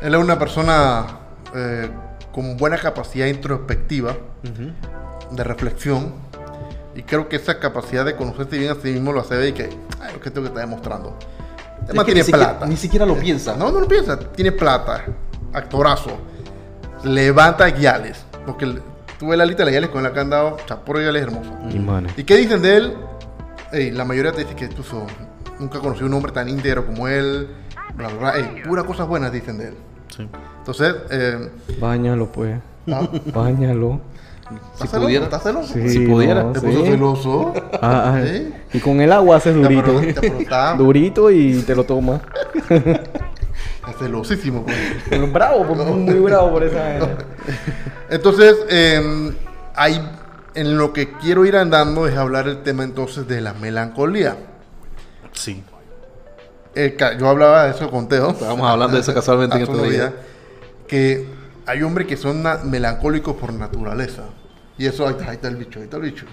[0.03, 1.07] Él es una persona
[1.55, 1.89] eh,
[2.33, 4.15] con buena capacidad introspectiva,
[5.31, 6.13] de reflexión,
[6.95, 9.53] y creo que esa capacidad de conocerse bien a sí mismo lo hace ver y
[9.53, 11.19] que, ay, lo que tengo que estar demostrando.
[11.89, 12.67] El Es que tiene ni siquiera- plata.
[12.67, 13.57] ni siquiera lo piensa.
[13.57, 14.19] No, no lo piensa.
[14.19, 15.05] Tiene plata.
[15.53, 16.11] Actorazo.
[17.05, 18.25] Levanta guiales.
[18.47, 18.79] Porque
[19.19, 20.57] tú ves la lista de guiales con el que han dado.
[20.67, 21.51] Chapuro guiales hermoso.
[21.71, 22.13] Imanes.
[22.17, 22.95] ¿Y qué dicen de él?
[23.73, 25.07] Ey, la mayoría te dice que incluso
[25.59, 27.49] nunca conocí un hombre tan íntegro como él.
[27.95, 28.37] Bla, bla, bla.
[28.37, 29.75] Ey, puras cosas buenas dicen de él.
[30.17, 30.29] Sí.
[30.59, 31.51] Entonces, eh,
[31.81, 32.59] Báñalo, pues.
[32.93, 33.09] ¿ah?
[33.35, 34.01] Báñalo.
[34.77, 35.37] Si ¿estás pudiera, celoso?
[35.37, 35.73] ¿Estás celoso?
[35.75, 36.67] Sí, Si pudiera, no, ¿Te sí.
[36.67, 37.53] puso celoso?
[37.83, 38.23] Ah, ah.
[38.25, 38.53] ¿Sí?
[38.75, 40.01] Y con el agua haces durito.
[40.79, 42.21] Durito y te lo tomas.
[43.99, 44.65] celosísimo.
[44.65, 45.33] pues.
[45.33, 46.99] Bravo, pues, muy bravo por esa.
[48.11, 49.33] Entonces, eh,
[49.75, 50.01] hay,
[50.55, 54.37] en lo que quiero ir andando es hablar el tema entonces de la melancolía.
[55.33, 55.63] Sí.
[56.75, 58.31] Eh, yo hablaba de eso con Teo.
[58.31, 60.13] Estábamos hablando de eso casualmente en estos días.
[60.87, 61.27] Que
[61.67, 64.23] hay hombres que son melancólicos por naturaleza.
[64.79, 66.27] Y eso, ahí está, ahí está el bicho, ahí está el bicho.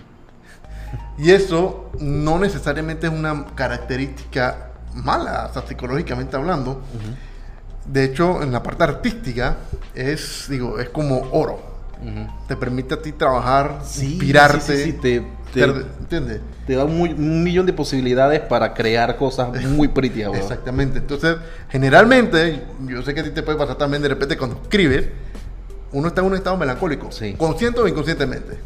[1.17, 6.81] Y eso no necesariamente es una característica mala, o sea, psicológicamente hablando.
[7.85, 9.57] De hecho, en la parte artística
[9.93, 11.71] es, digo, es como oro.
[12.49, 14.75] Te permite a ti trabajar, Sí, inspirarte.
[14.77, 15.21] sí, sí, te-
[15.53, 16.41] te- ser- ¿Entiendes?
[16.67, 20.21] Te da un, millón de posibilidades para crear cosas muy pretty.
[20.33, 20.99] Exactamente.
[20.99, 21.37] Entonces,
[21.69, 25.05] generalmente, yo sé que a ti te puede pasar también de repente cuando escribes,
[25.93, 28.57] uno está en un estado melancólico, consciente o inconscientemente.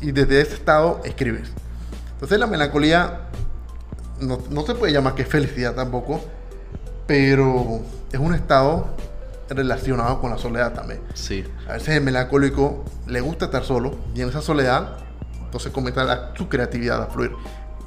[0.00, 1.50] Y desde ese estado escribes.
[2.14, 3.20] Entonces, la melancolía
[4.20, 6.24] no, no se puede llamar que felicidad tampoco,
[7.06, 7.80] pero
[8.12, 8.88] es un estado
[9.48, 11.00] relacionado con la soledad también.
[11.14, 11.44] Sí.
[11.68, 14.96] A veces el melancólico le gusta estar solo y en esa soledad,
[15.44, 17.32] entonces comienza la- su creatividad a fluir.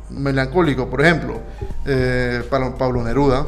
[0.09, 1.39] Melancólico, por ejemplo,
[1.85, 3.45] eh, Pablo, Neruda,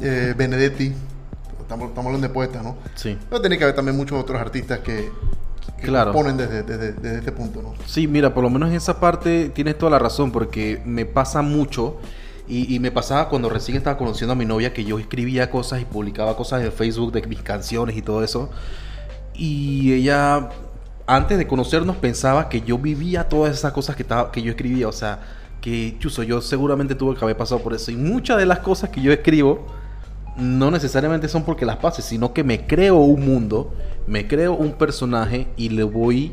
[0.00, 0.94] eh, Benedetti,
[1.60, 2.76] estamos, estamos hablando de poetas, ¿no?
[2.94, 3.18] Sí.
[3.28, 5.10] Pero tiene que haber también muchos otros artistas que
[5.76, 6.12] que Claro.
[6.12, 7.72] ponen desde, desde, desde ese punto, ¿no?
[7.86, 11.40] Sí, mira, por lo menos en esa parte tienes toda la razón, porque me pasa
[11.40, 11.96] mucho.
[12.52, 15.84] Y, me pasaba cuando recién estaba conociendo a mi novia que yo escribía cosas y
[15.84, 18.50] publicaba cosas en Facebook de mis canciones y todo eso.
[19.34, 20.48] Y ella,
[21.06, 24.88] antes de conocernos, pensaba que yo vivía todas esas cosas que, estaba, que yo escribía.
[24.88, 25.20] O sea,
[25.60, 27.92] que, chuzo, yo seguramente tuve que haber pasado por eso.
[27.92, 29.66] Y muchas de las cosas que yo escribo
[30.36, 33.72] no necesariamente son porque las pase, sino que me creo un mundo,
[34.08, 36.32] me creo un personaje y le voy,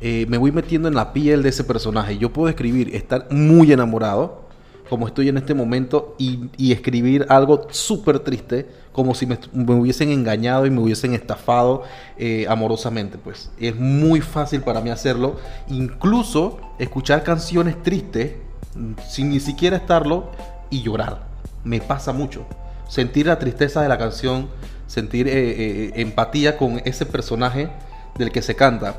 [0.00, 2.16] eh, me voy metiendo en la piel de ese personaje.
[2.16, 4.47] Yo puedo escribir, estar muy enamorado,
[4.88, 10.66] como estoy en este momento, y, escribir algo súper triste, como si me, hubiesen engañado
[10.66, 11.82] y me hubiesen estafado
[12.16, 13.18] eh, amorosamente.
[13.18, 15.36] Pues es muy fácil para mí hacerlo,
[15.68, 18.32] incluso escuchar canciones tristes
[18.74, 20.30] mm, sin ni siquiera estarlo
[20.70, 21.26] y llorar.
[21.64, 22.46] Me pasa mucho
[22.88, 24.48] sentir la tristeza de la canción,
[24.86, 27.68] sentir eh, eh, empatía con ese personaje
[28.16, 28.96] del que se canta.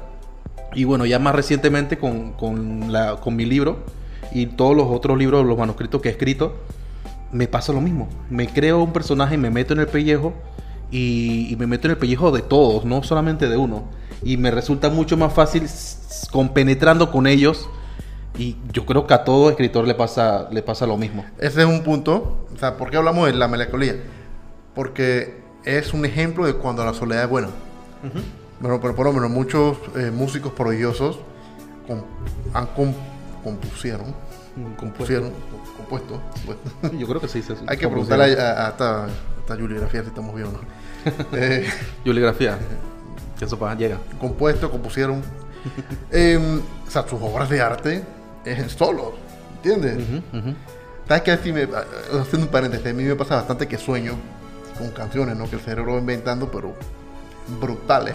[0.76, 3.84] Y bueno, ya más recientemente con, con mi libro
[4.32, 6.56] y todos los otros libros, los manuscritos que he escrito,
[7.32, 8.08] me pasa lo mismo.
[8.30, 10.34] Me creo un personaje, me meto en el pellejo
[10.92, 13.84] y, y me meto en el pellejo de todos, no solamente de uno.
[14.24, 15.64] Y me resulta mucho más fácil
[16.32, 17.70] compenetrando con ellos.
[18.38, 21.26] Y yo creo que a todo escritor le pasa, le pasa lo mismo.
[21.40, 22.48] Ese es un punto.
[22.54, 23.96] O sea, ¿por qué hablamos de la melancolía?
[24.76, 27.50] Porque es un ejemplo de cuando la soledad es buena.
[28.60, 31.20] Bueno, pero por lo menos muchos eh, músicos prodigiosos
[32.54, 32.94] han com-
[33.44, 34.14] compusieron,
[34.78, 35.32] compusieron,
[35.78, 36.22] compuesto.
[36.46, 36.58] pues.
[37.00, 37.42] Yo creo que sí.
[37.42, 37.54] sí.
[37.68, 39.08] Hay que preguntarle se a, a esta, a
[39.40, 40.60] esta Julia Grafía si estamos bien o no.
[41.38, 41.68] Eh.
[43.40, 43.98] Que eso pa- llega.
[44.20, 45.22] compuesto, compusieron.
[46.12, 48.04] Em, o sea, sus obras de arte
[48.44, 49.14] es solos,
[49.58, 49.98] ¿entiendes?
[51.08, 51.32] ¿Sabes qué?
[51.32, 54.14] Así me, haciendo un paréntesis, a mí me pasa bastante que sueño
[54.78, 55.50] con canciones, ¿no?
[55.50, 56.74] Que el cerebro va inventando, pero
[57.60, 58.14] brutales,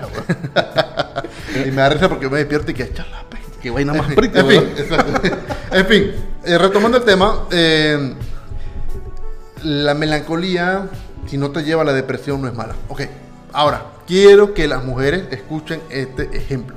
[1.67, 3.39] y me da risa porque me despierto y que chala, pe".
[3.65, 5.23] Qué vaina más En fin, en fin, exacto.
[5.73, 6.13] En fin,
[6.45, 8.15] eh, retomando el tema, eh,
[9.63, 10.91] la melancolía,
[11.27, 12.75] si no te lleva a la depresión, no es mala.
[12.91, 13.01] Ok,
[13.55, 16.77] ahora, quiero que las mujeres escuchen este ejemplo.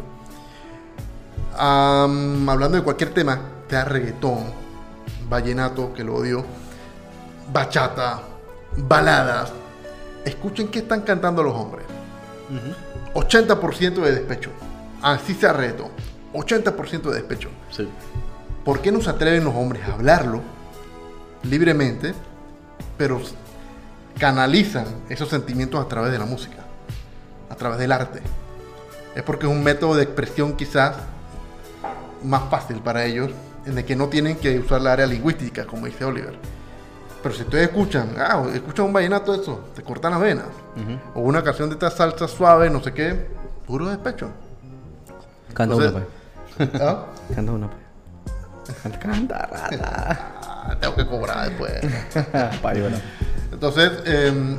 [1.58, 3.38] Hablando de cualquier tema,
[3.70, 4.46] sea reggaetón,
[5.28, 6.46] vallenato, que lo odio,
[7.52, 8.22] bachata,
[8.78, 9.52] baladas,
[10.24, 11.86] escuchen qué están cantando los hombres.
[13.14, 14.52] 80% de despecho.
[15.02, 15.97] Así sea reggaetón.
[16.38, 17.50] 80% de despecho.
[17.72, 17.88] Sí.
[18.64, 20.42] ¿Por qué no se atreven los hombres a hablarlo
[21.44, 22.14] libremente,
[22.98, 23.22] pero
[24.20, 26.58] canalizan esos sentimientos a través de la música,
[27.50, 28.22] a través del arte?
[29.16, 30.96] Es porque es un método de expresión quizás
[32.24, 33.32] más fácil para ellos,
[33.66, 36.38] en el que no tienen que usar la área lingüística, como dice Oliver.
[37.22, 40.46] Pero si ustedes escuchan, ah, escuchan un vallenato eso, te cortan las venas.
[41.16, 43.28] O una canción de esta salsa suave, no sé qué,
[43.66, 44.30] puro despecho.
[45.54, 46.17] Canta Entonces- pues.
[46.82, 47.06] ¿Ah?
[47.34, 48.78] Canta una, pues.
[48.84, 50.36] Canta, canta, rata.
[50.42, 51.74] Ah, tengo que cobrar después.
[53.52, 54.58] Entonces, em,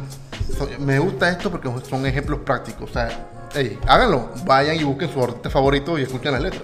[0.80, 2.90] me gusta esto porque son ejemplos prácticos.
[2.90, 3.09] O sea,
[3.55, 4.30] hey, háganlo.
[4.44, 6.62] Vayan y busquen su artista favorito y escuchen la letra.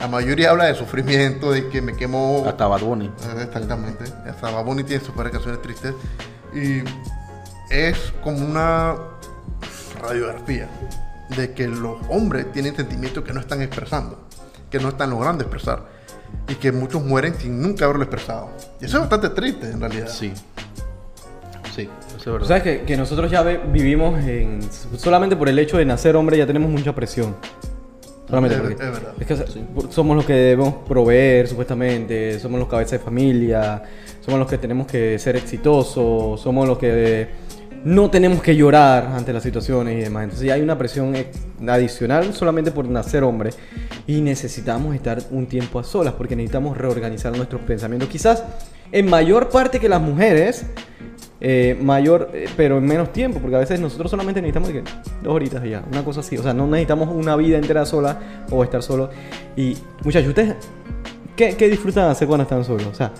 [0.00, 2.44] La mayoría habla de sufrimiento, de que me quemo.
[2.46, 3.06] Hasta Bad Bunny.
[3.06, 4.04] Eh, Exactamente.
[4.28, 5.94] Hasta Bad Bunny tiene sus varias canciones tristes.
[6.54, 6.82] Y
[7.70, 8.96] es como una
[10.02, 10.68] radiografía
[11.36, 14.18] de que los hombres tienen sentimientos que no están expresando,
[14.70, 15.84] que no están logrando expresar.
[16.48, 18.50] Y que muchos mueren sin nunca haberlo expresado.
[18.80, 20.08] Y eso es bastante triste en realidad.
[20.08, 20.32] Sí.
[21.74, 22.46] Sí, eso es verdad.
[22.48, 24.60] sabes que, que nosotros ya ve- vivimos en.
[24.96, 27.36] Solamente por el hecho de nacer hombre ya tenemos mucha presión.
[28.28, 28.74] Solamente Es- porque.
[28.84, 29.12] es verdad.
[29.20, 32.38] es que somos los que debemos proveer, supuestamente.
[32.40, 33.82] Somos los cabezas de familia.
[34.20, 36.40] Somos los que tenemos que ser exitosos.
[36.40, 37.28] Somos los que
[37.84, 40.24] no tenemos que llorar ante las situaciones y demás.
[40.24, 43.50] Entonces ya hay una presión ex- adicional solamente por nacer hombre.
[44.06, 48.08] Y necesitamos estar un tiempo a solas porque necesitamos reorganizar nuestros pensamientos.
[48.08, 48.44] Quizás
[48.92, 50.66] en mayor parte que las mujeres
[51.40, 54.82] eh, mayor, eh, pero en menos tiempo, porque a veces nosotros solamente necesitamos que
[55.22, 56.36] dos horitas ya, una cosa así.
[56.36, 59.08] O sea, no necesitamos una vida entera sola o estar solo.
[59.56, 60.56] Y muchachos, ¿ustedes
[61.36, 62.86] qué, qué disfrutan hacer cuando están solos?
[62.88, 63.12] O sea,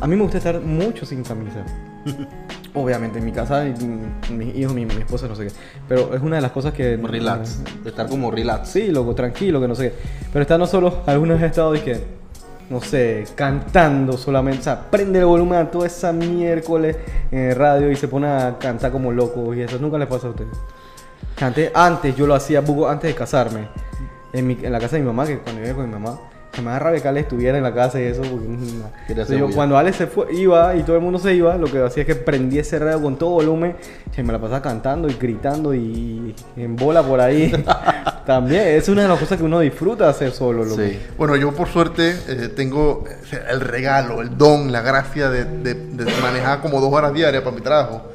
[0.00, 1.64] a mí me gusta estar mucho sin camisa.
[2.74, 3.64] Obviamente, en mi casa,
[4.30, 5.52] mis hijos, mi, mi esposa, no sé qué.
[5.88, 6.96] Pero es una de las cosas que...
[6.96, 7.60] Relax.
[7.84, 8.68] Estar como relax.
[8.70, 9.94] Sí, loco, tranquilo, que no sé qué.
[10.32, 12.02] Pero estando solo, algunos he estado y que,
[12.70, 14.60] no sé, cantando solamente.
[14.60, 16.96] O sea, prende el volumen a toda esa miércoles
[17.30, 19.78] en el radio y se pone a cantar como loco y eso.
[19.78, 20.56] Nunca les pasa a ustedes.
[21.36, 23.68] Canté antes, yo lo hacía antes de casarme.
[24.32, 26.18] En, mi- en la casa de mi mamá, que cuando vivía con mi mamá,
[26.54, 28.20] Se me da rabia que Ale estuviera en la casa y eso.
[28.20, 31.56] Porque, mm, entonces yo, cuando Ale se fue, iba y todo el mundo se iba,
[31.56, 33.74] lo que hacía es que prendía ese radio con todo volumen.
[34.16, 37.50] Y me la pasaba cantando y gritando y en bola por ahí.
[38.26, 40.64] También es una de las cosas que uno disfruta hacer solo.
[40.64, 40.76] loco.
[40.80, 40.98] Sí.
[41.16, 45.74] Bueno, yo por suerte eh, tengo eh, el regalo, el don, la gracia de, de-
[45.74, 48.11] de manejar como dos horas diarias para mi trabajo.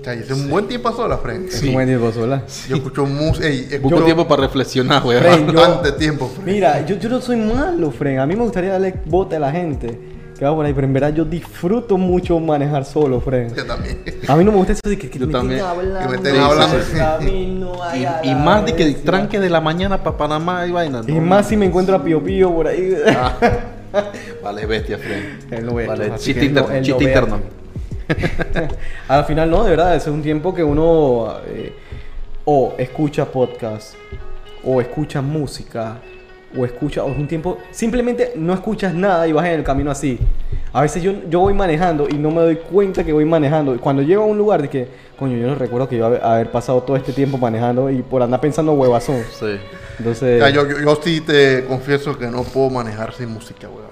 [0.00, 1.54] O sea, y es un buen tiempo a sola, frente.
[1.54, 2.42] Es un buen tiempo sola.
[2.68, 3.46] Yo escucho música.
[3.82, 5.18] Busco tiempo para reflexionar, güey.
[5.18, 6.46] Fren, yo- Bastante tiempo, Fren.
[6.54, 8.18] Mira, yo, yo no soy malo, Fren.
[8.20, 9.98] A mí me gustaría darle bote a la gente
[10.38, 13.52] que va por ahí, pero en verdad yo disfruto mucho manejar solo, Fren.
[13.56, 13.98] Yo también.
[14.28, 15.60] A mí no me gusta eso de que, que Yo me también.
[15.60, 15.98] hablando.
[15.98, 16.76] Que me estén Sí, hablando.
[16.78, 16.98] sí, sí.
[17.00, 19.04] A no a Y, y más de que bestia.
[19.04, 21.02] tranque de la mañana para Panamá y vaina.
[21.08, 22.94] Y no, más si me encuentro a Pío Pío por ahí.
[23.08, 23.32] Ah,
[24.44, 25.38] vale, bestia, Fren.
[25.74, 27.57] Ve, Vale, chiste interno.
[29.08, 31.72] Al final no, de verdad, ese es un tiempo que uno eh,
[32.44, 33.94] o escucha podcast,
[34.64, 35.98] o escucha música,
[36.56, 39.90] o escucha, o es un tiempo, simplemente no escuchas nada y vas en el camino
[39.90, 40.18] así.
[40.72, 43.74] A veces yo, yo voy manejando y no me doy cuenta que voy manejando.
[43.74, 44.88] Y Cuando llego a un lugar de que,
[45.18, 48.22] coño, yo no recuerdo que yo haber, haber pasado todo este tiempo manejando y por
[48.22, 49.22] andar pensando huevazón.
[49.38, 49.56] Sí.
[49.98, 53.88] Entonces, yo, yo, yo sí te confieso que no puedo manejar sin música, weón.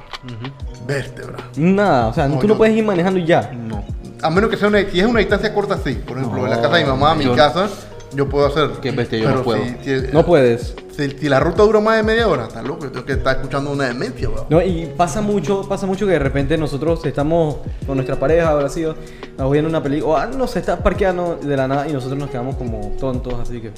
[0.87, 1.37] Vértebra.
[1.57, 3.51] nada, o sea, No, tú no puedes ir manejando y ya.
[3.53, 3.85] No.
[4.23, 5.95] A menos que sea una, si es una distancia corta, sí.
[6.07, 7.69] Por ejemplo, en la casa de mi mamá, a mi yo- casa,
[8.15, 8.71] yo puedo hacer.
[8.81, 9.63] Qué bestia, yo no puedo.
[9.65, 10.75] Si, si- No puedes.
[10.97, 12.85] si- si la ruta dura más de media hora, está loco.
[12.85, 14.47] Yo tengo que estar escuchando una demencia, weón.
[14.49, 17.57] No, y pasa mucho, pasa mucho que de repente nosotros estamos
[17.87, 18.95] con nuestra pareja, habrá sido,
[19.37, 22.19] nos viendo una película, o ah, no se está parqueando de la nada y nosotros
[22.19, 23.71] nos quedamos como tontos, así que.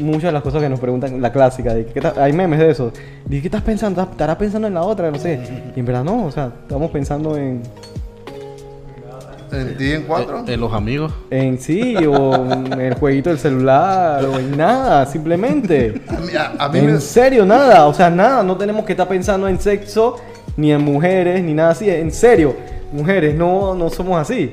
[0.00, 2.70] Muchas de las cosas que nos preguntan, la clásica, de ¿qué ta- hay memes de
[2.70, 2.92] eso.
[3.24, 4.00] ¿De qué estás pensando?
[4.00, 5.10] ¿Estarás pensando en la otra?
[5.10, 5.40] No sé.
[5.74, 7.62] Y en verdad no, o sea, estamos pensando en,
[9.56, 10.44] En ti en cuatro.
[10.46, 11.12] En los amigos.
[11.30, 16.00] en sí, o en el jueguito del celular, o en nada, simplemente.
[16.08, 17.00] A mí, a- a mí En me.
[17.00, 20.16] serio, nada, o sea, nada, no tenemos que estar pensando en sexo,
[20.56, 21.88] ni en mujeres, ni nada así.
[21.90, 22.54] En serio,
[22.92, 24.52] mujeres, no, no somos así.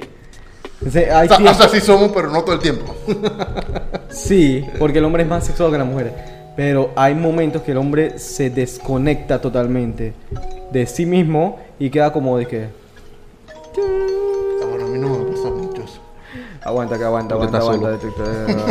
[0.86, 2.94] O sea, hay O sea, o sea, sí somos, pero no todo el tiempo.
[4.10, 6.14] Sí, porque el hombre es más sexual que la mujer.
[6.56, 10.14] Pero hay momentos que el hombre se desconecta totalmente
[10.72, 12.68] de sí mismo y queda como de que.
[16.66, 18.26] Aguanta, que aguanta, aguanta, aguanta, detector,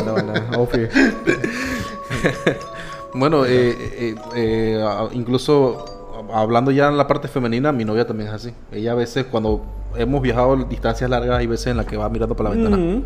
[0.08, 0.42] aguanta.
[3.14, 5.84] Bueno, eh, eh, eh, incluso
[6.32, 8.54] hablando ya en la parte femenina, mi novia también es así.
[8.70, 9.62] Ella a veces cuando
[9.96, 12.76] hemos viajado distancias largas, hay veces en las que va mirando por la ventana.
[12.76, 13.02] Ujú.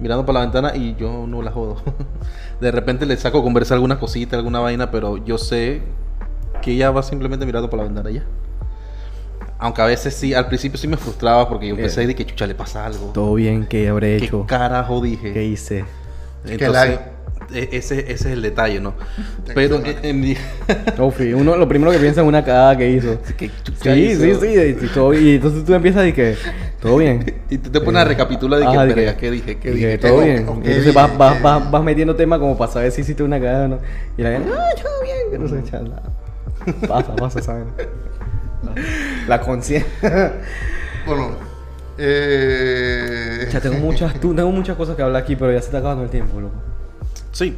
[0.00, 1.76] Mirando por la ventana y yo no la jodo.
[2.60, 5.82] De repente le saco a conversar alguna cosita, alguna vaina, pero yo sé
[6.60, 8.24] que ella va simplemente mirando por la ventana ya.
[9.58, 12.06] Aunque a veces sí, al principio sí me frustraba porque yo pensé Eh.
[12.08, 13.10] de que chucha le pasa algo.
[13.14, 14.44] Todo bien, ¿qué habré ¿Qué hecho?
[14.46, 15.32] carajo dije?
[15.32, 15.84] ¿Qué hice?
[16.44, 18.94] Entonces, la- e- ese, ese es el detalle, ¿no?
[19.54, 20.36] Pero en, mi...
[20.98, 23.18] Ofi, uno lo primero que piensa es una cagada que hizo.
[23.36, 23.50] ¿Qué
[23.82, 24.22] Sí, hizo?
[24.22, 24.46] sí, sí.
[24.82, 26.36] Y, y todo- y entonces tú empiezas y que.
[26.80, 27.34] Todo bien.
[27.50, 29.58] Y tú te pones a recapitular de que, Ajá, de "Verga, que- ¿qué dije?
[29.58, 29.86] ¿Qué dije?
[29.92, 30.48] que ¿Qué todo dije?" bien.
[30.48, 31.40] ok, Entonces vas, vas, eh.
[31.42, 33.78] vas, vas metiendo tema como para saber si hiciste una cagada o no.
[34.18, 36.02] Y la gente, ah, todo bien, que no sé, chala.
[36.88, 37.64] Pasa, pasa, ¿sabes?
[39.28, 40.34] La conciencia.
[41.06, 41.36] Bueno,
[41.98, 43.48] eh.
[43.52, 46.10] Ya tengo muchas, tengo muchas cosas que hablar aquí, pero ya se está acabando el
[46.10, 46.54] tiempo, loco.
[47.32, 47.56] Sí.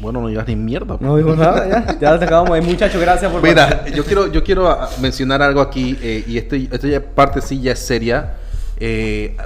[0.00, 0.96] Bueno, no digas ni mierda.
[1.00, 1.98] No digo nada, ya.
[1.98, 2.56] Ya se acabamos.
[2.56, 6.38] Eh, Muchachos, gracias por Mira, yo quiero, yo quiero ah, mencionar algo aquí, eh, y
[6.38, 8.34] esto, esto ya parte sí ya es seria.
[8.78, 9.36] Eh,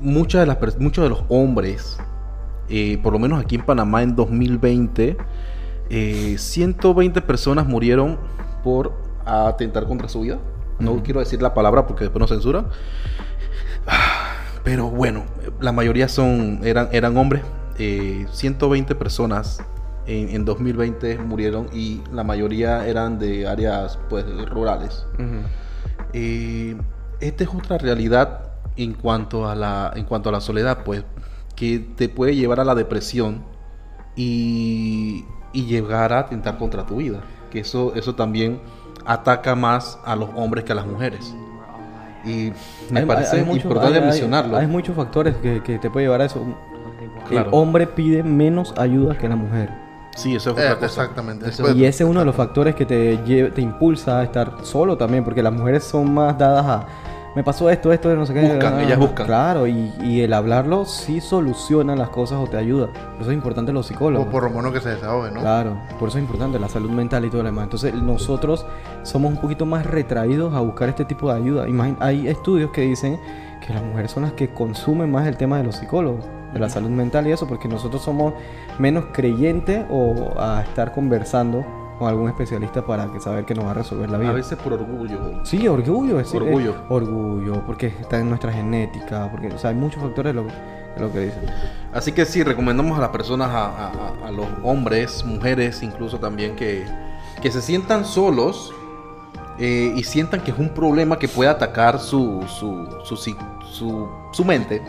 [0.00, 1.98] muchas de las, muchos de los hombres,
[2.68, 5.16] eh, por lo menos aquí en Panamá en 2020,
[5.90, 8.18] eh, 120 personas murieron
[8.62, 8.92] por
[9.24, 10.38] atentar contra su vida.
[10.78, 12.66] No quiero decir la palabra porque después nos censuran.
[13.86, 15.24] Ah, Pero bueno,
[15.60, 17.42] la mayoría son, eran, eran hombres.
[17.78, 19.62] Eh, 120 personas
[20.06, 25.06] en, en 2020 murieron y la mayoría eran de áreas pues rurales.
[25.14, 25.46] Ujú.
[26.12, 26.76] Eh,
[27.20, 31.04] esta es otra realidad en cuanto a la en cuanto a la soledad, pues
[31.56, 33.44] que te puede llevar a la depresión
[34.16, 37.20] y, y llegar a atentar contra tu vida.
[37.50, 38.60] Que eso eso también
[39.06, 41.34] ataca más a los hombres que a las mujeres.
[42.24, 42.52] Y
[42.90, 44.56] me Hay- parece hay- hay muchos- importante mencionarlo.
[44.56, 46.40] Hay muchos factores que, que te puede llevar a eso.
[47.28, 47.48] Claro.
[47.48, 49.70] El hombre pide menos ayuda que la mujer.
[50.16, 50.86] Sí, eso es Eh, cosa.
[50.86, 51.48] exactamente.
[51.48, 53.16] Eso- Y ese es uno de los factores que te,
[53.50, 56.86] te impulsa a estar solo también, porque las mujeres son más dadas a...
[57.34, 58.40] Me pasó esto, esto, no sé qué.
[58.42, 59.26] Buscan, ah, ellas buscan.
[59.26, 62.86] Claro, y, y el hablarlo sí soluciona las cosas o te ayuda.
[62.92, 64.28] Por eso es importante los psicólogos.
[64.28, 65.40] O por lo menos que se desahogue, ¿no?
[65.40, 67.64] Claro, por eso es importante la salud mental y todo lo demás.
[67.64, 68.64] Entonces nosotros
[69.02, 71.66] somos un poquito más retraídos a buscar este tipo de ayuda.
[71.66, 73.18] Imagin- hay estudios que dicen
[73.66, 76.68] que las mujeres son las que consumen más el tema de los psicólogos, de la
[76.68, 78.34] salud mental y eso, porque nosotros somos
[78.78, 81.64] menos creyentes o a estar conversando
[82.04, 84.30] con algún especialista para que saber que nos va a resolver la vida.
[84.30, 85.40] A veces por orgullo.
[85.44, 86.20] Sí, orgullo.
[86.20, 86.72] Es, Orgullo.
[86.72, 90.46] eh, orgullo, porque está en nuestra genética, porque o sea, hay muchos factores de lo,
[90.46, 91.40] de lo que dicen.
[91.94, 93.90] Así que sí, recomendamos a las personas, a,
[94.26, 96.84] a- los hombres, mujeres incluso también, que,
[97.40, 98.72] que se sientan solos
[99.58, 103.36] eh, y sientan que es un problema que puede atacar su, su, su, si-
[103.70, 104.82] su- su mente.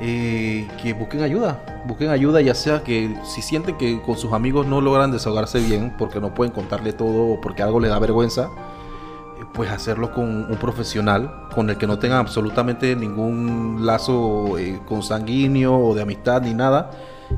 [0.00, 4.66] Eh, que busquen ayuda, busquen ayuda ya sea que si sienten que con sus amigos
[4.66, 8.48] no logran desahogarse bien porque no pueden contarle todo o porque algo les da vergüenza,
[9.40, 14.78] eh, pues hacerlo con un profesional con el que no tengan absolutamente ningún lazo eh,
[14.86, 16.92] consanguíneo o de amistad ni nada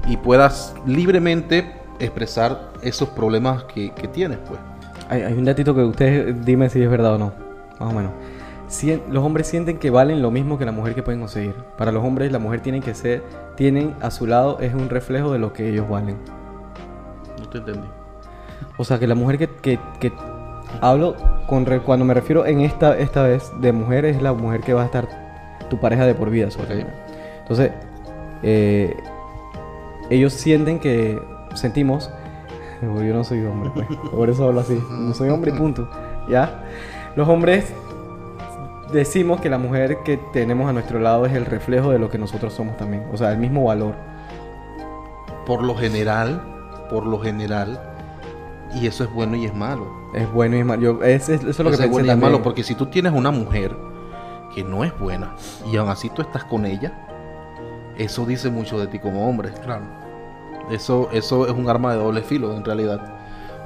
[0.07, 4.61] y puedas libremente expresar esos problemas que, que tienes pues.
[5.09, 7.33] Hay, hay un datito que ustedes dime si es verdad o no,
[7.79, 8.13] más o menos.
[9.11, 11.55] Los hombres sienten que valen lo mismo que la mujer que pueden conseguir.
[11.77, 13.25] Para los hombres la mujer tiene que ser,
[13.57, 16.17] tienen a su lado es un reflejo de lo que ellos valen.
[17.39, 17.89] No te entendí.
[18.77, 20.13] O sea, que la mujer que, que- que
[20.81, 21.17] hablo
[21.49, 24.73] con re- cuando me refiero en esta, esta vez de mujer es la mujer que
[24.73, 25.09] va a estar
[25.69, 26.51] tu pareja de por vida.
[26.51, 26.89] sobre Ok.
[27.41, 27.73] Entonces,
[28.45, 28.95] eh,
[30.11, 31.21] ellos sienten que
[31.55, 32.11] sentimos,
[32.83, 35.91] "Oh, yo no soy hombre, pues, por eso hablo así, no soy hombre y punto,
[36.29, 36.63] ¿ya?
[37.17, 37.73] Los hombres
[38.93, 42.19] decimos que la mujer que tenemos a nuestro lado es el reflejo de lo que
[42.19, 43.95] nosotros somos también, o sea, el mismo valor.
[45.47, 46.41] Por lo general,
[46.91, 47.81] por lo general,
[48.75, 49.87] y eso es bueno y es malo.
[50.15, 50.81] Es bueno y es malo.
[50.83, 52.75] Yo- es- es- eso es lo que es pensé bueno y es malo, porque si
[52.75, 53.77] tú tienes una mujer
[54.55, 55.35] que no es buena
[55.71, 56.93] y aún así tú estás con ella,
[57.97, 59.51] eso dice mucho de ti como hombre.
[59.65, 59.85] Claro.
[60.71, 63.01] Eso, eso es un arma de doble filo en realidad.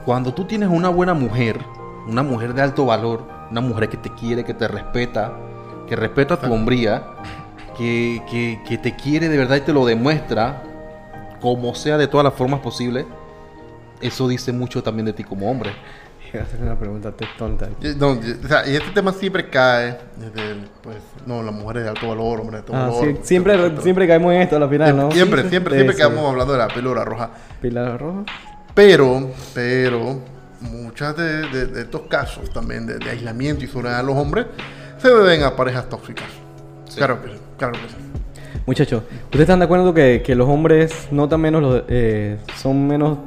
[0.06, 1.58] Cuando tú tienes una buena mujer,
[2.06, 5.32] una mujer de alto valor, una mujer que te quiere, que te respeta,
[5.88, 7.02] que respeta tu hombría,
[7.76, 10.62] que, que- que te quiere de verdad y te lo demuestra,
[11.40, 13.04] como sea de todas las formas posibles,
[14.00, 15.72] eso dice mucho también de ti como hombre.
[16.34, 17.68] Hacer una pregunta te- tonta.
[17.80, 21.84] Y- no, o sea, y este tema siempre cae desde, el, pues, no, las mujeres
[21.84, 23.04] de alto valor, hombres de alto Ah, valor.
[23.16, 25.12] sí, siempre, siempre caemos en esto a la final, ¿no?
[25.12, 26.02] Siempre, siempre, sí, siempre sí.
[26.02, 27.30] quedamos hablando de la píldora roja.
[27.60, 28.24] Pilar roja.
[28.74, 30.18] Pero, pero,
[30.60, 34.46] muchas de, de- de estos casos también de, de aislamiento y soledad de los hombres
[34.98, 36.26] se deben a parejas tóxicas.
[36.96, 37.94] Claro que sí, claro que sí.
[38.66, 43.18] Muchachos, ¿ustedes están de acuerdo que, que los hombres notan menos los, eh, son menos,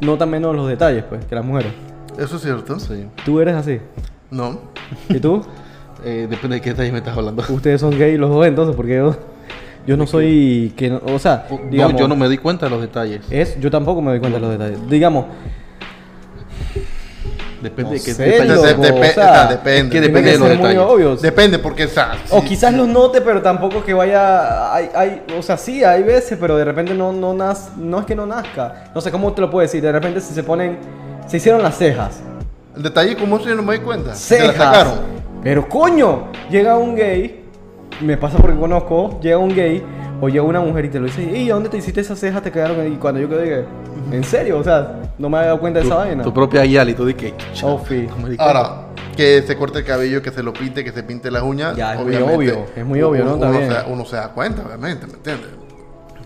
[0.00, 1.72] notan menos los detalles, pues, que las mujeres?
[2.18, 2.78] Eso es cierto.
[2.78, 3.06] Sí.
[3.24, 3.80] ¿Tú eres así?
[4.30, 4.60] No.
[5.08, 5.42] ¿Y tú?
[6.02, 7.44] Eh, depende de qué detalle me estás hablando.
[7.50, 9.14] Ustedes son gay los dos, entonces, porque yo,
[9.86, 12.70] yo no soy, que no- o sea, No, digamos, yo no me di cuenta de
[12.70, 13.20] los detalles.
[13.28, 14.88] es, yo tampoco me doy cuenta de los detalles.
[14.88, 15.26] Digamos,
[17.60, 18.56] Depende no de qué sé, detalles.
[18.56, 19.90] loco, depe- o sea, o sea, depende.
[19.92, 21.22] que depende de los detalles.
[21.22, 24.74] Depende, porque, o sea, O si- quizás los note, pero tampoco que vaya.
[24.74, 28.06] Hay, hay, o sea, sí, hay veces, pero de repente no, no, naz- no es
[28.06, 28.84] que no nazca.
[28.94, 29.82] No sé cómo te lo puedo decir.
[29.82, 30.78] De repente, si se ponen.
[31.26, 32.20] Se hicieron las cejas.
[32.76, 34.14] el detalle, como eso yo no me di cuenta.
[34.14, 34.64] Se la Cejas.
[34.64, 34.94] sacaron.
[35.42, 37.44] Pero coño, llega un gay.
[38.00, 39.18] Me pasa porque conozco.
[39.20, 39.82] Llega un gay.
[40.20, 41.22] O llega una mujer y te lo dice.
[41.22, 42.42] ¿Y a dónde te hiciste esas cejas?
[42.42, 42.92] Te quedaron.
[42.92, 43.64] Y cuando yo quedé, dije,
[44.12, 44.58] ¿en serio?
[44.58, 46.22] O sea, no me había dado cuenta de esa vaina.
[46.22, 47.34] Tu propia guía y tú di que.
[47.62, 47.80] Oh.
[48.38, 51.76] Ahora, que se corte el cabello, que se lo pinte, que se pinte las uñas.
[51.76, 53.30] Ya, es muy obvio, es muy obvio, ¿no?
[53.34, 53.70] Uno, También.
[53.70, 55.48] se, uno se da cuenta, obviamente, ¿me entiendes?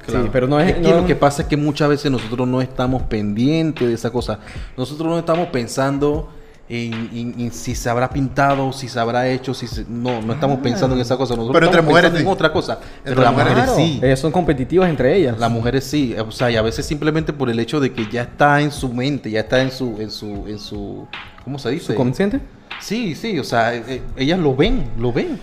[0.07, 0.68] Sí, pero no es.
[0.68, 3.95] Es que no- lo que pasa es que muchas veces nosotros no estamos pendientes de
[3.95, 4.38] esa cosa.
[4.76, 6.28] Nosotros no estamos pensando
[6.68, 10.32] en, en- en si se habrá pintado, si se habrá hecho, si se- no, no
[10.32, 11.34] estamos pensando en esa cosa.
[11.36, 12.38] Nosotros Pero entre estamos mujeres pensando en sí.
[12.38, 12.78] otra cosa.
[13.04, 14.00] Pero las mujeres mujeres Claro, sí.
[14.02, 15.38] Ellas son competitivas entre ellas.
[15.38, 18.22] Las mujeres sí, o sea, y a veces simplemente por el hecho de que ya
[18.22, 21.06] está en su mente, ya está en su, en su, en su,
[21.44, 21.86] ¿cómo se dice?
[21.88, 22.40] ¿Subconsciente?
[22.80, 25.38] Sí, sí, o sea, eh, eh, ellas lo ven, lo ven.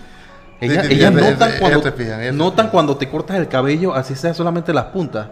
[0.60, 3.48] Sí, Ellas, sí, ellas ellas- notan, ellas cuando, te ellas notan cuando te cortas el
[3.48, 5.26] cabello, así sea solamente las puntas.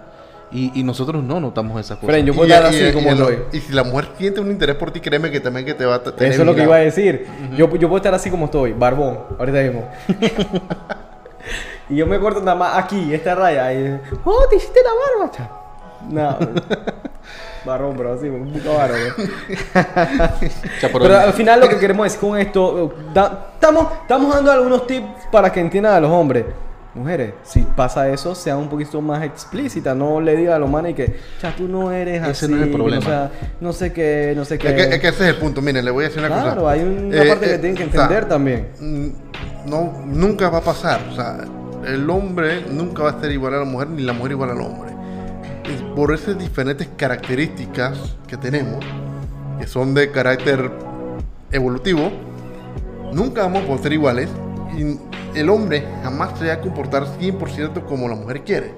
[0.52, 2.10] Y, y nosotros no notamos esas cosas.
[2.12, 3.38] Fren, yo puedo Y- y- así y- como y, soy.
[3.52, 5.94] y si la mujer siente un interés por ti, créeme que también que te va
[5.96, 7.26] a tener Eso es lo que iba a decir.
[7.56, 9.88] yo, yo puedo estar así como estoy, barbón, ahorita mismo.
[11.88, 13.72] y yo me corto nada más aquí, esta raya.
[13.72, 14.90] Y, oh, te hiciste la
[15.20, 15.32] barba.
[15.32, 15.50] cha".
[16.08, 16.38] No.
[17.64, 18.96] Barbón, pero así, un poco barba.
[20.80, 21.02] Chaparrón.
[21.08, 25.26] Pero al final lo que queremos decir con esto, da- estamos, estamos dando algunos tips
[25.30, 26.46] para que entiendan a los hombres.
[26.94, 30.94] Mujeres, si pasa eso, sea un poquito más explícita, no le diga a los manes
[30.96, 32.98] que, ya tú no eres Ese así, no es el problema.
[32.98, 33.30] o sea,
[33.60, 34.68] no sé qué, no sé qué.
[34.68, 35.62] Es que, es que ese es el punto.
[35.62, 36.42] Miren, le voy a decir una cosa.
[36.42, 38.68] Claro, hay una Eh, parte que eh, tienen que o sea, entender también.
[38.80, 41.00] mm, No, nunca va a pasar.
[41.12, 41.38] O sea,
[41.86, 44.60] el hombre nunca va a ser igual a la mujer, ni la mujer igual al
[44.60, 44.90] hombre.
[45.72, 48.84] Es por esas diferentes características que tenemos,
[49.60, 50.70] que son de carácter
[51.52, 52.10] evolutivo,
[53.12, 54.28] nunca vamos a poder ser iguales.
[54.76, 54.98] Y
[55.34, 58.74] el hombre jamás se va a comportar 100% como la mujer quiere.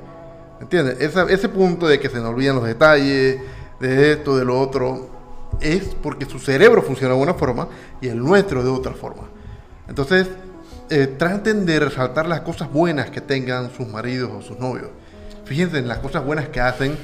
[0.58, 1.00] ¿Me entiendes?
[1.00, 3.40] Esa- ese punto de que se nos olvidan los detalles,
[3.80, 5.08] de esto, de lo otro,
[5.60, 7.68] es porque su cerebro funciona de una forma
[8.00, 9.24] y el nuestro de otra forma.
[9.88, 10.28] Entonces,
[10.88, 14.88] eh, traten de resaltar las cosas buenas que tengan sus maridos o sus novios.
[15.44, 16.96] Fíjense en las cosas buenas que hacen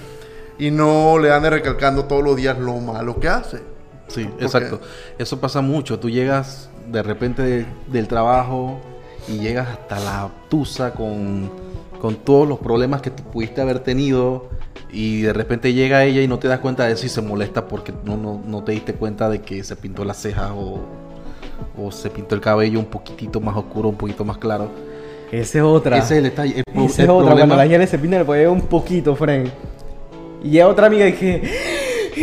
[0.59, 3.61] y no le anden recalcando todos los días lo malo que hace.
[4.09, 4.81] Sí, exacto.
[5.19, 5.99] Eso pasa mucho.
[5.99, 8.81] Tú llegas de repente de- del trabajo
[9.29, 11.51] y llegas hasta la tusa con,
[12.01, 14.49] con todos los problemas que tú pudiste haber tenido
[14.91, 17.67] y de repente llega ella y no te das cuenta de eso y se molesta
[17.69, 20.81] porque no, no, no te diste cuenta de que se pintó las cejas o,
[21.79, 24.71] o se pintó el cabello un poquitito más oscuro, un poquito más claro.
[25.31, 25.99] Esa es otra.
[25.99, 26.55] Ese es el detalle.
[26.75, 27.27] El, Esa el es otra.
[27.33, 29.51] problema- Cuando la gente se pinta le puede un poquito, friend.
[30.43, 31.43] Y hay otra amiga que.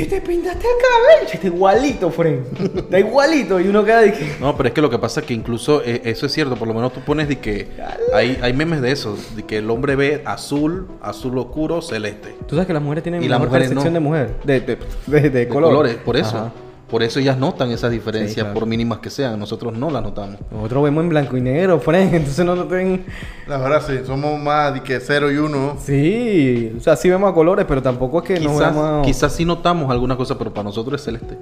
[0.02, 1.34] Y te pintaste el cabello.
[1.34, 2.46] Está igualito, friend.
[2.78, 3.60] Está igualito.
[3.60, 4.36] Y uno queda de que.
[4.40, 6.68] No, pero es que lo que pasa es que incluso eh, eso es cierto, por
[6.68, 7.68] lo menos tú pones de que
[8.14, 12.36] hay, hay memes de eso, de que el hombre ve azul, azul oscuro, celeste.
[12.48, 13.84] Tú sabes que las mujeres tienen Y mejor no.
[13.84, 14.36] de mujer.
[14.44, 14.78] De, de,
[15.08, 15.70] de, de de color.
[15.70, 16.38] colores, por eso.
[16.38, 16.52] Ajá.
[16.90, 18.54] Por eso ellas notan esas diferencias, Sí, claro.
[18.54, 19.40] por mínimas que sean.
[19.40, 20.38] Nosotros no las notamos.
[20.52, 22.14] Nosotros vemos en blanco y negro, friend.
[22.14, 23.06] Entonces no noten.
[23.48, 25.78] La verdad, sí, somos más de que cero y uno.
[25.84, 26.74] Sí.
[26.78, 29.06] O sea, sí vemos a colores, pero tampoco es que nos Quizás, veamos.
[29.08, 31.38] quizás sí notamos alguna cosa, pero para nosotros es celeste.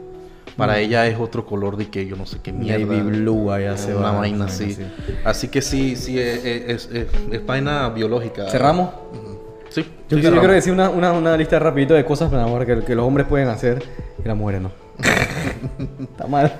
[0.55, 2.85] Para ella es otro color de que yo no sé qué mierda.
[2.85, 5.47] Navy blue, allá se una va, vaina una así.
[5.49, 8.47] que sí, sí, es, es, es- es vaina biológica.
[8.49, 8.91] ¿Cerramos?
[9.69, 9.81] Sí.
[9.81, 10.39] Yo, sí, quiero- yo cerramos.
[10.41, 13.25] quiero decir una, una, una lista rapidito de cosas para amor, que, que los hombres
[13.27, 13.83] pueden hacer
[14.23, 14.82] y las mujeres no.
[16.01, 16.51] Está mal.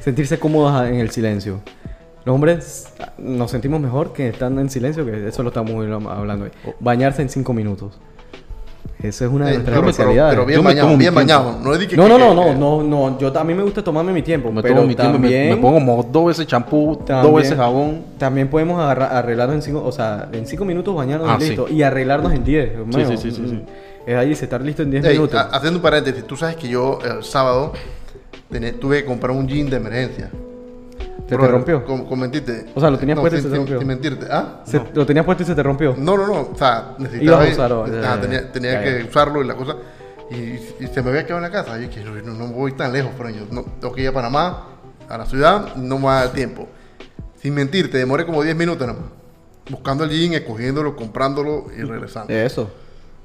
[0.00, 1.60] Sentirse cómodos en el silencio.
[2.24, 5.72] Los hombres nos sentimos mejor que estando en silencio, que eso lo estamos
[6.08, 6.50] hablando hoy.
[6.80, 7.98] Bañarse en cinco minutos.
[9.02, 10.34] Eso es una de Eh, nuestras especialidades.
[10.34, 11.58] pero bien Yo me bañado, bien bañado.
[11.62, 13.18] No es de que- no, que- no, no, que- no, no, no.
[13.18, 15.48] Yo a mí me gusta tomarme mi tiempo, Me pero tomo mi tiempo, me- también,
[15.50, 18.02] me, pongo dos veces champú, dos veces jabón.
[18.18, 21.48] también podemos arreglarnos en cinco, o sea, en cinco minutos bañarnos Ah, y sí.
[21.50, 22.72] listo y arreglarnos en diez.
[22.90, 23.62] sí, sí, sí, sí.
[24.06, 25.38] Es ahí dice estar listo en diez Ey, minutos.
[25.40, 27.72] ha- haciendo un paréntesis, tú sabes que yo el sábado
[28.50, 30.30] tené- tuve que comprar un jean de emergencia.
[31.00, 31.84] ¿Se te Brother, rompió?
[31.84, 32.66] Con mentirte.
[32.76, 33.78] O sea, lo tenías puesto y se te rompió.
[33.80, 34.26] Sin mentirte.
[34.30, 34.60] ¿Ah?
[34.64, 35.94] Se- Lo tenías puesto y se te rompió.
[35.98, 36.40] No, no, no.
[36.52, 37.42] O sea, necesitaba.
[37.42, 39.74] A usarlo, ya, tenía que usarlo y la cosa.
[40.30, 41.80] Y, y se me había quedado en la casa.
[41.82, 44.68] Y que no, no voy tan lejos, pero yo no, tengo que ir a Panamá,
[45.08, 46.68] a la ciudad, no me va a dar tiempo.
[47.42, 49.08] Sin mentirte, demoré como 10 minutos nada más.
[49.68, 52.32] Buscando el jean, escogiéndolo, comprándolo y regresando.
[52.32, 52.70] Eso.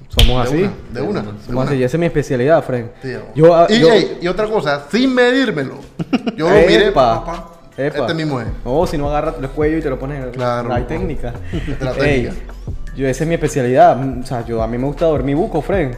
[0.10, 0.64] Somos De así.
[0.64, 1.62] una, de una, de Somos una.
[1.64, 1.76] así.
[1.76, 2.64] Y esa es mi especialidad.
[3.02, 5.76] Sí, Yo, ah, y, yo- ey, y otra cosa, sin medírmelo.
[6.36, 7.99] Yo lo miré, Epa, pa, pa, epa.
[7.99, 8.47] Este mismo es.
[8.66, 11.34] No, si no agarras el cuello y te lo pones en Claro, Hay técnica.
[11.80, 12.54] La Ey, técnica.
[12.97, 13.97] yo, esa es mi especialidad.
[14.20, 15.93] O sea, yo, a mí me gusta dormir buco, Frank.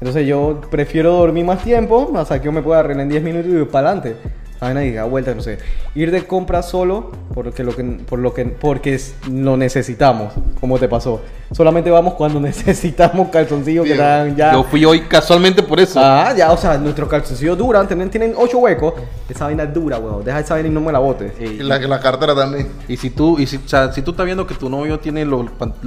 [0.00, 3.22] Entonces yo prefiero dormir más tiempo, o sea, que yo me pueda arreglar en 10
[3.22, 4.16] minutos y ir para adelante.
[4.60, 5.58] Saben ahí, a vuelta, no sé.
[5.94, 10.78] Ir de compra solo porque lo que, por lo que, porque es- lo necesitamos, como
[10.78, 11.20] te pasó.
[11.52, 14.52] Solamente vamos cuando necesitamos calzoncillos que dan ya.
[14.52, 16.00] Yo fui hoy casualmente por eso.
[16.02, 18.94] Ah, ya, o sea, nuestros calzoncillos duran, tienen, tienen 8 huecos.
[19.28, 20.24] Esa vaina es dura, weón.
[20.24, 21.32] Deja esa vaina y no me la botes.
[21.40, 22.68] Y la, la cartera también.
[22.88, 25.24] Y si tú, y si, o sea, si tú estás viendo que tu novio tiene
[25.24, 25.46] los,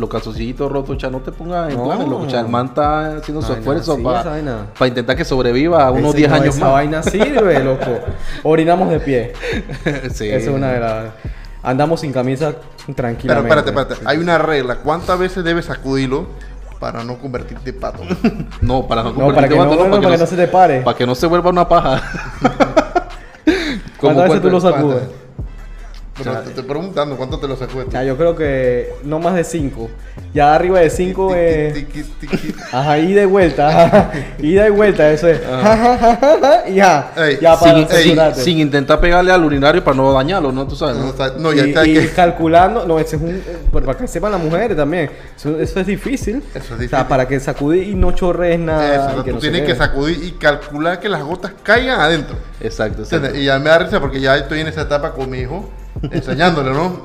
[0.10, 1.86] calzoncillitos rotos, ya no te pongas en No.
[1.86, 2.24] planes, loco.
[2.24, 5.91] O sea, el man está haciendo su Vaina esfuerzo para esa intentar que sobreviva a
[5.91, 6.74] unos Ese- 10 no, años esa más.
[6.74, 7.99] vaina sirve, loco.
[8.43, 9.34] Orinamos de pie.
[10.14, 10.30] sí.
[10.30, 11.05] Esa es una de las.
[11.62, 12.55] Andamos sin camisa
[12.86, 13.49] Pero tranquilamente.
[13.49, 14.10] espérate, espérate.
[14.10, 14.78] Hay una regla.
[14.78, 16.28] ¿Cuántas veces debes sacudirlo
[16.80, 18.03] para no convertirte en pato?
[18.62, 20.82] No, para no convertirte no, no, para que no se te pare.
[20.82, 22.01] Para que no se vuelva una paja.
[23.99, 25.03] ¿Cuántas veces tú lo sacudes?
[26.24, 27.88] Pero te estoy preguntando, ¿cuánto te lo sacudes?
[27.89, 29.89] Ya, yo creo que no más de 5.
[30.34, 31.74] Ya arriba de 5 es.
[31.74, 32.05] Tiqui.
[32.72, 34.11] Ajá, ida y vuelta.
[34.39, 35.39] ida y vuelta, eso es.
[36.67, 37.11] y ya.
[37.41, 40.67] Ya para sin, intentar pegarle al urinario para no dañarlo, ¿no?
[40.67, 40.97] Tú sabes,
[41.38, 43.30] No, o ya y, está y calculando, no, ese es un.
[43.30, 45.09] eh, Para que sepan las mujeres también.
[45.36, 46.43] Eso, es difícil.
[46.53, 46.89] Eso es O difícil.
[46.89, 49.09] sea, para que sacudí y no chorrees nada.
[49.09, 52.36] Eso, o tú tienes que sacudir y calcular que las gotas caigan adentro.
[52.59, 53.03] Exacto.
[53.36, 55.70] Y ya me da risa porque ya estoy en esa etapa con mi hijo,
[56.11, 57.01] enseñándole, ¿no?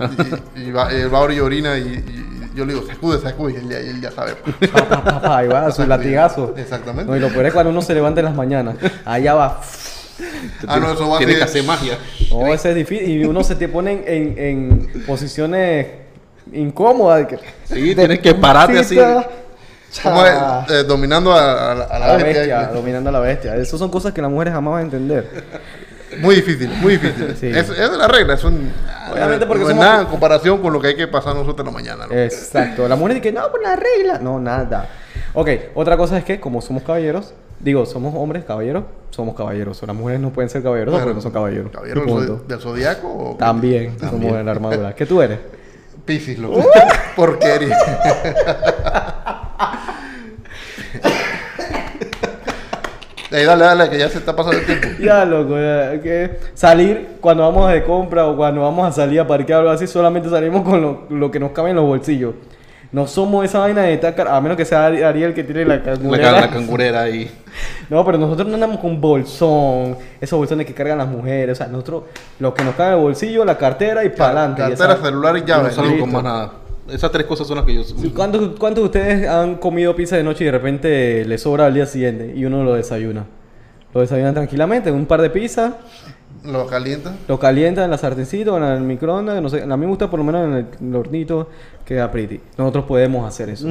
[0.57, 3.55] Y, y va, él va a y orina y, y yo le digo, sacude, sacude,
[3.55, 4.33] y él él ya sabe.
[5.25, 6.55] Ahí va, su latigazo.
[6.57, 7.11] Exactamente.
[7.11, 8.77] No, y lo peor es cuando uno se levanta en las mañanas.
[9.05, 9.61] Allá va.
[10.69, 11.99] Ah, no, eso va a Tiene ser- que hacer magia.
[12.31, 13.09] No, ese es difícil.
[13.09, 15.87] Y uno se te pone en, en posiciones
[16.53, 17.19] incómodas.
[17.21, 18.97] de que- Sí, tienes que pararte así.
[20.03, 20.33] ¿Cómo es?
[20.71, 22.33] Eh, dominando a, a la, a A la la bestia.
[22.59, 23.57] bestia, dominando a la bestia.
[23.57, 25.45] Esas son cosas que las mujeres jamás van a entender.
[26.21, 27.37] Muy difícil, muy difícil.
[27.37, 27.49] Sí.
[27.49, 28.71] Es, es la regla, es un,
[29.13, 31.61] Obviamente porque no es somos- nada en comparación con lo que hay que pasar nosotros
[31.61, 32.07] en la mañana.
[32.07, 32.15] ¿no?
[32.15, 32.89] Exacto.
[32.89, 34.19] La mujer dice que no, por la regla.
[34.19, 34.89] No, nada.
[35.35, 39.83] Ok, otra cosa es que como somos caballeros, digo, somos hombres caballeros, somos caballeros.
[39.87, 41.71] Las mujeres no pueden ser caballeros Bueno, porque no son caballeros.
[41.73, 44.95] ¿Caballero Y del, zodiaco o También, somos de la armadura.
[44.95, 45.39] ¿Qué tú eres?
[46.05, 46.65] Piscis, loco?
[47.17, 47.77] Porquería.
[53.43, 54.87] Dale, dale, que ya se está pasando el tiempo.
[55.01, 59.27] Ya, loco, ya, que salir cuando vamos de compra o cuando vamos a salir a
[59.27, 62.35] parquear o algo así, solamente salimos con lo, lo que nos cabe en los bolsillos.
[62.93, 65.65] No somos esa vaina de estar, car- a menos que sea Ari- Ariel que tiene
[65.65, 66.41] la La, cangurera.
[66.41, 67.29] la cangurera ahí.
[67.91, 71.67] No, pero nosotros no andamos con bolsón, esos bolsones que cargan las mujeres, o sea,
[71.67, 72.05] nosotros
[72.39, 74.63] lo que nos cabe en el bolsillo, la cartera y para adelante.
[74.77, 75.71] Cartera, celular y llave.
[75.77, 76.53] no con más nada.
[76.89, 77.83] Esas tres cosas son las que yo...
[78.15, 81.75] ¿Cuántos, ¿Cuántos de ustedes han comido pizza de noche y de repente les sobra al
[81.75, 83.25] día siguiente y uno lo desayuna?
[83.95, 85.75] Lo desayunan tranquilamente, un par de pizzas,
[86.45, 87.15] Lo calienta.
[87.27, 89.63] Lo calientan en la sartencita o en el microondas, no sé.
[89.63, 91.49] A mí me gusta por lo menos en el, en el hornito,
[91.87, 92.41] queda pretty.
[92.59, 93.67] Nosotros podemos hacer eso.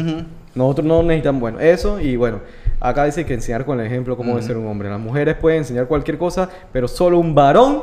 [0.55, 2.39] Nosotros no necesitamos, bueno, eso y bueno,
[2.79, 4.89] acá dice que enseñar con el ejemplo cómo debe ser un hombre.
[4.89, 7.81] Las mujeres pueden enseñar cualquier cosa, pero solo un varón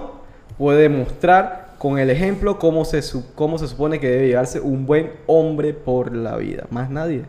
[0.59, 3.01] puede mostrar con el ejemplo cómo se,
[3.35, 6.67] cómo se supone que debe llevarse un buen hombre por la vida.
[6.71, 7.23] Más nadie.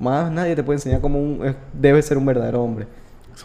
[0.00, 2.86] Más nadie te puede enseñar cómo un- debe ser un verdadero hombre.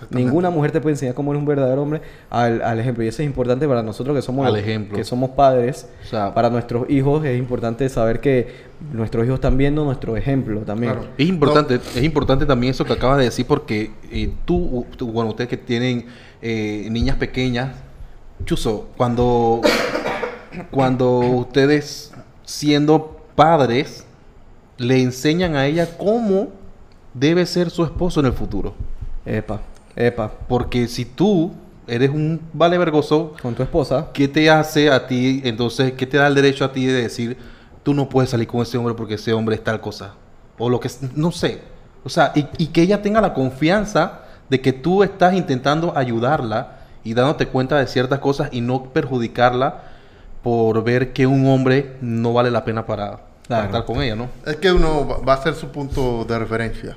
[0.10, 2.02] Ninguna mujer te puede enseñar cómo es un verdadero hombre
[2.32, 3.04] al, al ejemplo.
[3.04, 4.98] Y eso es importante para nosotros que somos, Al los- ejemplo.
[4.98, 5.88] que somos padres.
[6.04, 8.48] O sea, para nuestros hijos es importante saber que
[8.92, 10.94] nuestros hijos están viendo nuestro ejemplo también.
[10.94, 11.08] Claro.
[11.20, 15.30] Es importante, es importante también eso que acabas de decir porque eh, tú, tú- bueno,
[15.30, 16.08] ustedes que tienen
[16.42, 17.76] eh, niñas pequeñas,
[18.46, 19.62] Chuzo, cuando,
[20.72, 24.06] cuando ustedes siendo padres
[24.78, 26.50] le enseñan a ella cómo
[27.14, 28.74] debe ser su esposo en el futuro.
[29.26, 29.62] Epa,
[29.96, 30.32] epa.
[30.48, 31.52] Porque si tú
[31.88, 34.10] eres un vale vergoso, Con tu esposa.
[34.14, 37.38] ¿qué te hace a ti, entonces, qué te da el derecho a ti de decir,
[37.84, 40.14] tú no puedes salir con ese hombre porque ese hombre es tal cosa?
[40.58, 41.62] O lo que, no sé.
[42.04, 46.78] O sea, y, y que ella tenga la confianza de que tú estás intentando ayudarla
[47.04, 49.84] y dándote cuenta de ciertas cosas y no perjudicarla
[50.48, 53.66] por ver que un hombre no vale la pena para, Claro.
[53.66, 54.30] estar con ella, ¿no?
[54.46, 56.96] Es que uno va- a ser su punto de referencia.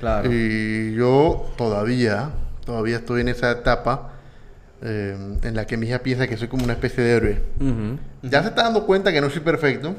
[0.00, 0.28] Claro.
[0.32, 2.30] Y yo todavía,
[2.66, 4.14] todavía estoy en esa etapa
[4.82, 7.42] eh, en la que mi hija piensa que soy como una especie de héroe.
[8.22, 9.94] Ya se está dando cuenta que no soy perfecto,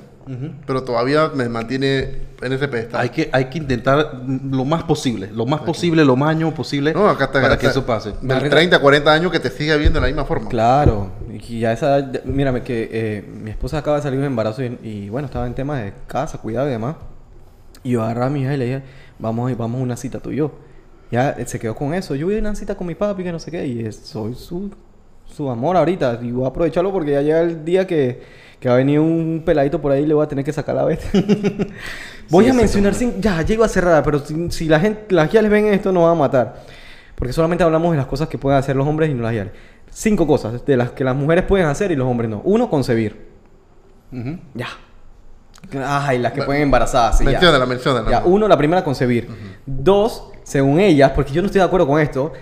[0.67, 3.01] pero todavía me mantiene en ese pedestal.
[3.01, 6.93] Hay que, hay que intentar lo más posible, lo más posible, lo más año posible
[6.93, 7.79] No, acá está, para acá que está.
[7.79, 8.13] eso pase.
[8.21, 10.47] Del 30, 40 años que te siga viendo de la misma forma.
[10.49, 11.11] Claro.
[11.31, 12.11] Y ya esa.
[12.11, 15.25] ya- Mírame que eh, mi esposa acaba de salir de un embarazo y, y, bueno,
[15.25, 16.95] estaba en temas de casa, cuidado y demás.
[17.83, 18.83] Y yo agarré a mi hija y le dije,
[19.17, 20.51] vamos, a- vamos a una cita tú y yo.
[21.11, 22.13] Ya eh, se quedó con eso.
[22.13, 23.65] Yo voy a una cita con mi papi, que no sé qué.
[23.65, 24.69] Y soy su,
[25.25, 26.19] su amor ahorita.
[26.21, 28.21] Y voy a aprovecharlo porque ya llega el día que,
[28.59, 30.75] que va a venir un peladito por ahí y le voy a tener que sacar
[30.75, 30.99] la vez.
[32.29, 33.21] voy a mencionar sin...
[33.21, 36.03] Ya, ya iba a cerrar, pero si, si la gente, las guías ven esto, nos
[36.03, 36.63] van a matar.
[37.15, 39.47] Porque solamente hablamos de las cosas que pueden hacer los hombres y no las guías.
[39.91, 42.41] Cinco cosas de las que las mujeres pueden hacer y los hombres no.
[42.43, 43.27] Uno, concebir.
[44.11, 44.37] Ujú.
[44.53, 44.67] Ya.
[45.85, 47.23] Ay, las que pueden embarazar, sí.
[47.23, 48.09] Menciónala, menciónala.
[48.09, 49.29] Ya, uno, la primera, concebir.
[49.65, 52.33] Dos, según ellas, porque yo no estoy de acuerdo con esto.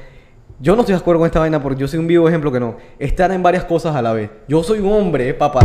[0.59, 2.59] Yo no estoy de acuerdo con esta vaina porque yo soy un vivo ejemplo que
[2.59, 2.78] no.
[2.97, 4.32] Estar en varias cosas a la vez.
[4.47, 5.59] Yo soy un hombre, papá,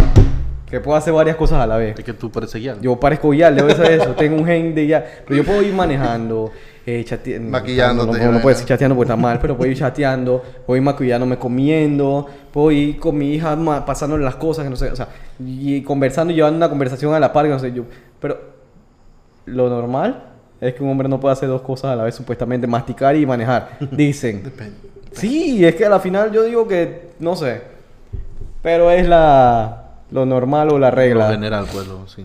[0.73, 1.99] que puedo hacer varias cosas a la vez.
[1.99, 2.81] Es que tú pareces guiar.
[2.81, 4.15] Yo parezco guiar, debo saber eso.
[4.15, 5.07] Tengo un gen de guiar.
[5.27, 6.51] Pero yo puedo ir manejando,
[6.87, 7.51] eh, chateando.
[7.51, 10.83] Maquillándote, No, no, puedo decir chateando porque está mal, pero puedo ir chateando, puedo ir
[10.83, 13.55] maquillándome comiendo, puedo ir con mi hija
[13.85, 15.09] pasándole las cosas, que no sé, o sea,
[15.39, 17.85] y conversando y llevando una conversación a la par, que no sé yo.
[18.19, 18.41] Pero
[19.45, 20.25] lo normal
[20.59, 23.27] es que un hombre no puede hacer dos cosas a la vez, supuestamente, masticar y
[23.27, 23.77] manejar.
[23.91, 24.43] Dicen.
[24.43, 24.77] Depende.
[25.13, 27.61] Sí, es que a la final yo digo que, no sé.
[28.63, 31.27] Pero es la lo normal o la regla.
[31.29, 32.25] Lo general, pues, lo- sí.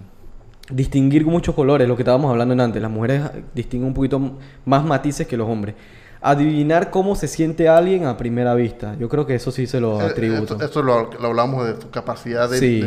[0.69, 2.81] Distinguir muchos colores, lo que estábamos hablando en antes.
[2.81, 3.21] Las mujeres
[3.55, 4.19] distinguen un poquito
[4.65, 5.75] más matices que los hombres.
[6.21, 8.95] Adivinar cómo se siente alguien a primera vista.
[8.99, 10.53] Yo creo que eso sí se lo Eh, atributo.
[10.55, 12.81] Esto, esto lo, lo hablamos de tu capacidad de, Sí.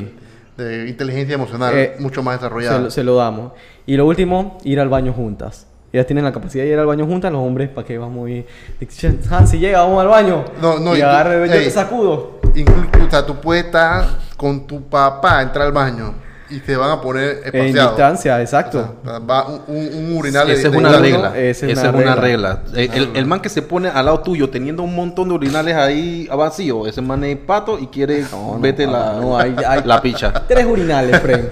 [0.58, 2.90] de- de inteligencia emocional Eh, mucho más desarrollada.
[2.90, 3.52] se lo damos.
[3.86, 5.66] Y lo último, ir al baño juntas.
[5.92, 8.30] Ellas tienen la capacidad de ir al baño juntas, los hombres, ¿para qué vamos a
[8.30, 8.46] ir?
[9.30, 10.44] Hansi, llega, vamos al baño.
[10.60, 12.39] No, no, y agarre, yo te sacudo.
[12.54, 14.04] Inclu- o sea, tú puedes estar
[14.36, 16.14] con tu papá, entrar al baño
[16.48, 17.90] y se van a poner En espaciados.
[17.92, 18.96] distancia, exacto.
[19.04, 21.28] O sea, va un, un, un urinal de- Esa es de una regla.
[21.38, 22.62] esa es Esa una es una regla.
[22.74, 22.94] regla.
[22.96, 26.26] El, el man que se pone al lado tuyo teniendo un montón de urinales ahí
[26.28, 29.82] a vacío, ese man es pato y quiere No, no, vete la, no, hay- hay-
[29.84, 30.32] la picha.
[30.48, 31.44] Tres urinales, Fred.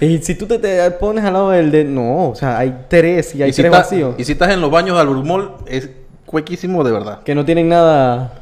[0.00, 1.82] y si tú te, te pones al lado del de...
[1.84, 4.14] No, o sea, hay tres y hay y, si tres vacíos.
[4.18, 5.88] y si estás en los baños de Alburmol, es
[6.26, 7.22] cuequísimo de verdad.
[7.24, 8.34] Que no tienen nada...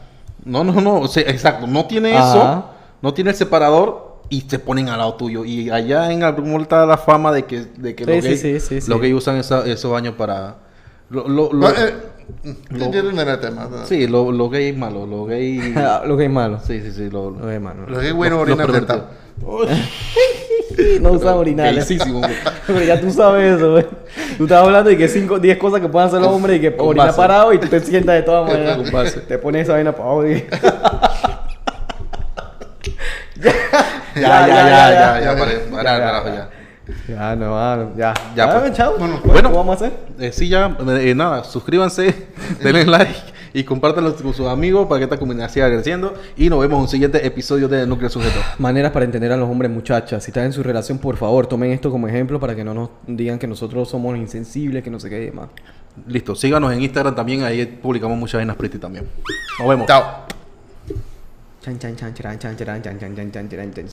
[0.45, 1.01] No, no, no.
[1.01, 1.67] o sea, exacto.
[1.67, 2.31] No tiene Ajá.
[2.31, 2.65] eso.
[3.03, 5.45] No tiene el separador y se ponen al lado tuyo.
[5.45, 8.41] Y allá en Alburmol está la fama de que, de que Sí, los, sí, gays,
[8.41, 8.91] sí, sí, sí.
[8.91, 10.57] los gays usan esa- esos baños para...
[11.11, 11.95] Lo, lo- lo- Ah, eh,
[12.71, 13.69] yo entiendo el tema.
[13.85, 15.09] sí, lo- los gays malos.
[15.09, 15.75] Los gays...
[16.07, 16.59] lo que es malo.
[16.65, 17.11] sí, sí, sí.
[17.11, 17.87] Lo, Lo que es malo.
[17.87, 19.05] Los gays buenos Los orinan.
[21.01, 22.33] No usan güey.
[22.67, 23.87] Pero ya tú sabes eso, güey.
[24.39, 26.77] Tú estás hablando de que 5, 10 cosas que pueden hacer los hombres y que
[26.77, 27.17] con orinar base.
[27.17, 29.15] parado y tú te sientas de todas maneras.
[29.27, 30.45] Te pones esa vaina para abajo y...
[34.15, 36.05] Ya, ya, ya, ya, ya, para, para, Ya, ya.
[36.05, 36.49] carajo, ya.
[37.09, 38.13] Ya, no, ah, ya.
[38.35, 38.73] Ya, Ya, pues.
[38.73, 38.95] chao.
[38.99, 39.51] Bueno, Pues, bueno.
[39.51, 39.99] ¿qué vamos a hacer?
[40.19, 42.27] Eh, sí, ya, eh, nada, suscríbanse,
[42.63, 43.15] denle like
[43.55, 46.15] y compártanlo con sus amigos para que esta comunidad siga creciendo.
[46.37, 48.41] Y nos vemos en un siguiente episodio de Núcleo Sujeto.
[48.59, 50.25] Maneras para entender a los hombres, muchachas.
[50.25, 52.91] Si están en su relación, por favor, tomen esto como ejemplo para que no nos
[53.07, 55.49] digan que nosotros somos insensibles, que no sé qué y demás.
[56.07, 59.07] Listo, síganos en Instagram también, ahí publicamos muchas vainas pretty también.
[59.59, 59.87] Nos vemos.
[59.87, 60.03] Chao.